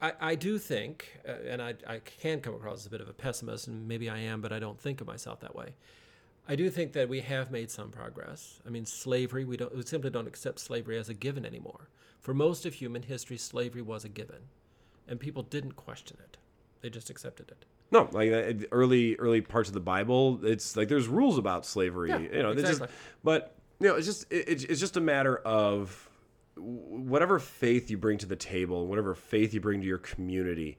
[0.00, 3.08] I, I do think, uh, and I, I can come across as a bit of
[3.08, 5.74] a pessimist, and maybe I am, but I don't think of myself that way.
[6.48, 8.60] I do think that we have made some progress.
[8.66, 11.88] I mean, slavery, we, don't, we simply don't accept slavery as a given anymore.
[12.20, 14.42] For most of human history, slavery was a given,
[15.08, 16.36] and people didn't question it,
[16.80, 17.64] they just accepted it.
[17.90, 22.08] No, like uh, early early parts of the Bible, it's like there's rules about slavery.
[22.08, 22.96] Yeah, you know, they just exactly.
[23.22, 26.08] but you know, it's just it, it's- it's just a matter of
[26.56, 30.78] whatever faith you bring to the table, whatever faith you bring to your community.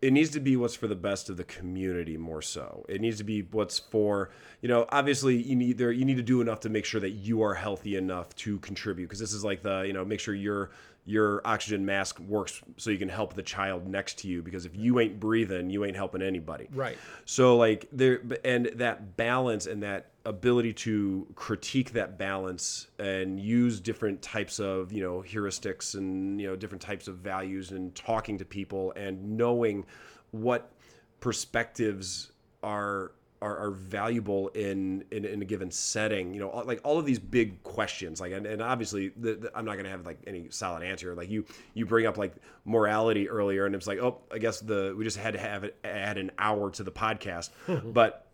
[0.00, 2.86] It needs to be what's for the best of the community more so.
[2.88, 4.30] It needs to be what's for,
[4.60, 7.10] you know, obviously you need there you need to do enough to make sure that
[7.10, 10.34] you are healthy enough to contribute because this is like the, you know, make sure
[10.34, 10.70] your
[11.08, 14.76] your oxygen mask works so you can help the child next to you because if
[14.76, 16.68] you ain't breathing, you ain't helping anybody.
[16.70, 16.98] Right.
[17.24, 23.80] So like there and that balance and that ability to critique that balance and use
[23.80, 28.36] different types of, you know, heuristics and, you know, different types of values and talking
[28.36, 29.86] to people and knowing
[30.32, 30.72] what
[31.20, 32.32] perspectives
[32.62, 36.98] are are, are valuable in, in in a given setting you know all- like all
[36.98, 40.04] of these big questions like and, and obviously the, the, i'm not going to have
[40.04, 42.34] like any solid answer like you you bring up like
[42.64, 45.76] morality earlier and it's like oh i guess the we just had to have it
[45.84, 47.50] add an hour to the podcast
[47.92, 48.26] but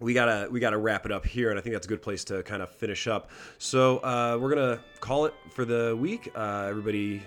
[0.00, 2.24] we gotta we gotta wrap it up here and i think that's a good place
[2.24, 3.30] to kind of finish up.
[3.58, 6.30] So uh, we're gonna call it for the week.
[6.34, 7.22] Uh, everybody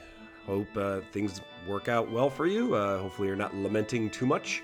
[0.46, 2.76] hope uh, things work out well for you.
[2.76, 4.62] Uh, hopefully you're not lamenting too much.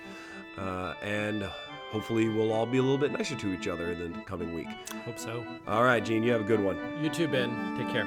[0.58, 1.50] Uh, and
[1.92, 4.68] hopefully we'll all be a little bit nicer to each other in the coming week
[5.06, 5.46] Hope so.
[5.68, 7.50] all right gene you have a good one You too, Ben.
[7.78, 8.06] Take care.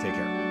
[0.00, 0.45] take care